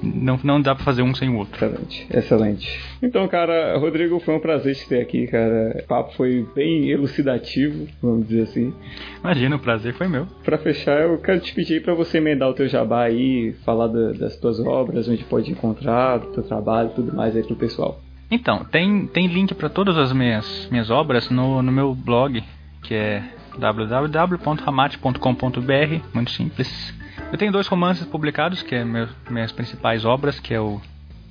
Não, 0.02 0.38
não 0.44 0.60
dá 0.60 0.74
pra 0.74 0.84
fazer 0.84 1.02
um 1.02 1.14
sem 1.14 1.28
o 1.28 1.36
outro. 1.36 1.54
Excelente, 1.64 2.06
excelente. 2.10 2.80
Então, 3.02 3.26
cara, 3.28 3.76
Rodrigo, 3.78 4.18
foi 4.20 4.34
um 4.36 4.40
prazer 4.40 4.74
te 4.76 4.86
ter 4.88 5.00
aqui, 5.00 5.26
cara. 5.26 5.80
O 5.82 5.86
papo 5.86 6.14
foi 6.14 6.46
bem 6.54 6.88
elucidativo, 6.90 7.86
vamos 8.02 8.28
dizer 8.28 8.42
assim. 8.42 8.72
Imagina, 9.20 9.56
o 9.56 9.58
prazer 9.58 9.94
foi 9.94 10.08
meu. 10.08 10.26
Pra 10.44 10.58
fechar, 10.58 11.00
eu 11.00 11.18
quero 11.18 11.40
te 11.40 11.52
pedir 11.54 11.82
pra 11.82 11.94
você 11.94 12.18
emendar 12.18 12.48
o 12.48 12.54
teu 12.54 12.68
jabá 12.68 13.04
aí, 13.04 13.54
falar 13.64 13.86
da- 13.88 14.12
das 14.12 14.36
tuas 14.36 14.60
obras, 14.60 15.08
onde 15.08 15.24
pode 15.24 15.50
encontrar, 15.50 16.18
do 16.18 16.26
teu 16.28 16.42
trabalho, 16.42 16.90
tudo 16.94 17.14
mais 17.14 17.34
aí 17.34 17.42
pro 17.42 17.56
pessoal. 17.56 18.00
Então, 18.30 18.64
tem, 18.64 19.06
tem 19.06 19.26
link 19.28 19.54
para 19.54 19.68
todas 19.68 19.96
as 19.96 20.12
minhas, 20.12 20.68
minhas 20.70 20.90
obras 20.90 21.30
no, 21.30 21.62
no 21.62 21.72
meu 21.72 21.94
blog, 21.94 22.42
que 22.82 22.94
é 22.94 23.22
www.ramate.com.br, 23.58 26.00
muito 26.12 26.30
simples. 26.30 26.94
Eu 27.32 27.38
tenho 27.38 27.52
dois 27.52 27.66
romances 27.66 28.06
publicados, 28.06 28.62
que 28.62 28.74
é 28.74 28.84
meu, 28.84 29.08
minhas 29.30 29.52
principais 29.52 30.04
obras, 30.04 30.38
que 30.40 30.54
é 30.54 30.60
o, 30.60 30.80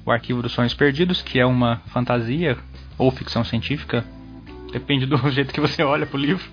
o 0.06 0.12
Arquivo 0.12 0.42
dos 0.42 0.52
Sonhos 0.52 0.74
Perdidos, 0.74 1.22
que 1.22 1.40
é 1.40 1.46
uma 1.46 1.78
fantasia 1.88 2.58
ou 2.98 3.12
ficção 3.12 3.44
científica, 3.44 4.04
depende 4.72 5.06
do 5.06 5.18
jeito 5.32 5.54
que 5.54 5.62
você 5.62 5.84
olha 5.84 6.06
pro 6.06 6.18
livro. 6.18 6.44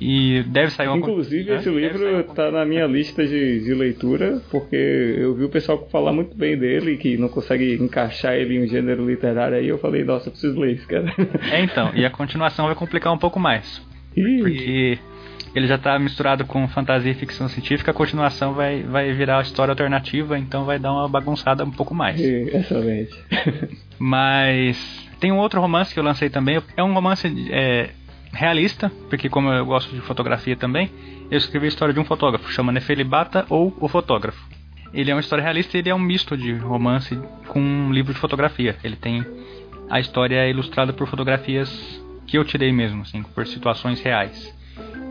E 0.00 0.44
deve 0.44 0.70
sair 0.70 0.86
uma 0.86 0.96
Inclusive, 0.96 1.52
esse 1.54 1.68
livro 1.68 1.98
sair 1.98 2.14
uma- 2.14 2.22
tá 2.22 2.52
na 2.52 2.64
minha 2.64 2.86
lista 2.86 3.26
de, 3.26 3.64
de 3.64 3.74
leitura, 3.74 4.40
porque 4.48 4.76
eu 4.76 5.34
vi 5.34 5.42
o 5.44 5.48
pessoal 5.48 5.88
falar 5.90 6.12
muito 6.12 6.36
bem 6.36 6.56
dele, 6.56 6.96
que 6.96 7.16
não 7.16 7.28
consegue 7.28 7.74
encaixar 7.74 8.34
ele 8.34 8.54
em 8.56 8.62
um 8.64 8.68
gênero 8.68 9.04
literário 9.04 9.56
aí, 9.56 9.66
eu 9.66 9.78
falei, 9.78 10.04
nossa, 10.04 10.28
eu 10.28 10.32
preciso 10.32 10.56
ler 10.58 10.74
isso, 10.76 10.86
cara. 10.86 11.12
É, 11.50 11.60
então. 11.64 11.90
E 11.96 12.04
a 12.04 12.10
continuação 12.10 12.66
vai 12.66 12.76
complicar 12.76 13.12
um 13.12 13.18
pouco 13.18 13.40
mais. 13.40 13.82
Ih, 14.16 14.38
Porque 14.38 14.98
ele 15.58 15.66
já 15.66 15.76
tá 15.76 15.98
misturado 15.98 16.46
com 16.46 16.66
fantasia 16.68 17.12
e 17.12 17.14
ficção 17.14 17.48
científica, 17.48 17.90
a 17.90 17.94
continuação 17.94 18.54
vai, 18.54 18.82
vai 18.82 19.12
virar 19.12 19.42
história 19.42 19.72
alternativa, 19.72 20.38
então 20.38 20.64
vai 20.64 20.78
dar 20.78 20.92
uma 20.92 21.08
bagunçada 21.08 21.64
um 21.64 21.70
pouco 21.70 21.94
mais. 21.94 22.20
Excelente. 22.20 23.14
Mas 23.98 25.08
tem 25.20 25.32
um 25.32 25.38
outro 25.38 25.60
romance 25.60 25.92
que 25.92 25.98
eu 25.98 26.04
lancei 26.04 26.30
também. 26.30 26.62
É 26.76 26.82
um 26.82 26.94
romance 26.94 27.26
é, 27.50 27.90
realista, 28.32 28.90
porque 29.10 29.28
como 29.28 29.52
eu 29.52 29.66
gosto 29.66 29.94
de 29.94 30.00
fotografia 30.00 30.56
também, 30.56 30.90
eu 31.30 31.36
escrevi 31.36 31.66
a 31.66 31.68
história 31.68 31.92
de 31.92 32.00
um 32.00 32.04
fotógrafo, 32.04 32.50
chama 32.50 32.72
Nefelibata 32.72 33.44
ou 33.50 33.76
O 33.80 33.88
Fotógrafo. 33.88 34.42
Ele 34.94 35.10
é 35.10 35.14
uma 35.14 35.20
história 35.20 35.42
realista 35.42 35.76
e 35.76 35.80
ele 35.80 35.90
é 35.90 35.94
um 35.94 35.98
misto 35.98 36.36
de 36.36 36.54
romance 36.54 37.18
com 37.48 37.60
um 37.60 37.92
livro 37.92 38.14
de 38.14 38.18
fotografia. 38.18 38.76
Ele 38.82 38.96
tem 38.96 39.26
a 39.90 40.00
história 40.00 40.48
ilustrada 40.48 40.92
por 40.92 41.06
fotografias 41.06 41.68
que 42.26 42.38
eu 42.38 42.44
tirei 42.44 42.72
mesmo, 42.72 43.02
assim, 43.02 43.22
por 43.22 43.46
situações 43.46 44.00
reais. 44.00 44.56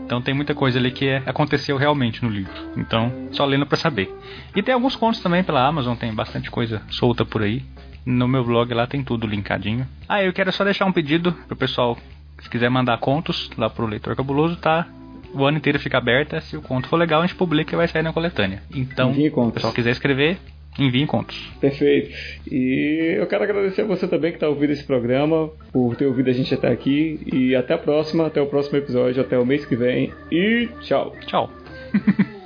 Então 0.08 0.22
tem 0.22 0.32
muita 0.32 0.54
coisa 0.54 0.78
ali 0.78 0.90
que 0.90 1.06
é- 1.06 1.22
aconteceu 1.26 1.76
realmente 1.76 2.24
no 2.24 2.30
livro. 2.30 2.50
Então, 2.78 3.12
só 3.30 3.44
lendo 3.44 3.66
pra 3.66 3.76
saber. 3.76 4.10
E 4.56 4.62
tem 4.62 4.72
alguns 4.72 4.96
contos 4.96 5.20
também 5.20 5.44
pela 5.44 5.66
Amazon, 5.68 5.94
tem 5.94 6.14
bastante 6.14 6.50
coisa 6.50 6.80
solta 6.88 7.26
por 7.26 7.42
aí. 7.42 7.62
No 8.06 8.26
meu 8.26 8.42
blog 8.42 8.72
lá 8.72 8.86
tem 8.86 9.04
tudo 9.04 9.26
linkadinho. 9.26 9.86
Ah, 10.08 10.22
eu 10.24 10.32
quero 10.32 10.50
só 10.50 10.64
deixar 10.64 10.86
um 10.86 10.92
pedido 10.92 11.32
pro 11.46 11.54
pessoal, 11.54 11.98
se 12.38 12.48
quiser 12.48 12.70
mandar 12.70 12.96
contos 12.96 13.50
lá 13.58 13.68
pro 13.68 13.84
Leitor 13.84 14.16
Cabuloso, 14.16 14.56
tá? 14.56 14.86
O 15.34 15.44
ano 15.44 15.58
inteiro 15.58 15.78
fica 15.78 15.98
aberta. 15.98 16.40
Se 16.40 16.56
o 16.56 16.62
conto 16.62 16.88
for 16.88 16.96
legal, 16.96 17.20
a 17.20 17.26
gente 17.26 17.36
publica 17.36 17.74
e 17.74 17.76
vai 17.76 17.86
sair 17.86 18.02
na 18.02 18.14
coletânea. 18.14 18.62
Então, 18.74 19.12
se 19.12 19.20
o 19.50 19.52
pessoal 19.52 19.74
quiser 19.74 19.90
escrever, 19.90 20.38
enviem 20.78 21.06
contos. 21.06 21.36
Perfeito. 21.60 22.10
E 22.50 23.16
eu 23.18 23.26
quero 23.26 23.44
agradecer 23.44 23.82
a 23.82 23.86
você 23.86 24.06
também 24.06 24.30
que 24.30 24.36
está 24.36 24.48
ouvindo 24.48 24.72
esse 24.72 24.84
programa, 24.84 25.50
por 25.72 25.96
ter 25.96 26.06
ouvido 26.06 26.30
a 26.30 26.32
gente 26.32 26.52
até 26.54 26.68
aqui. 26.68 27.20
E 27.32 27.54
até 27.54 27.74
a 27.74 27.78
próxima, 27.78 28.26
até 28.26 28.40
o 28.40 28.46
próximo 28.46 28.78
episódio, 28.78 29.20
até 29.20 29.38
o 29.38 29.44
mês 29.44 29.64
que 29.64 29.76
vem. 29.76 30.12
E 30.30 30.68
tchau. 30.80 31.14
Tchau. 31.26 31.50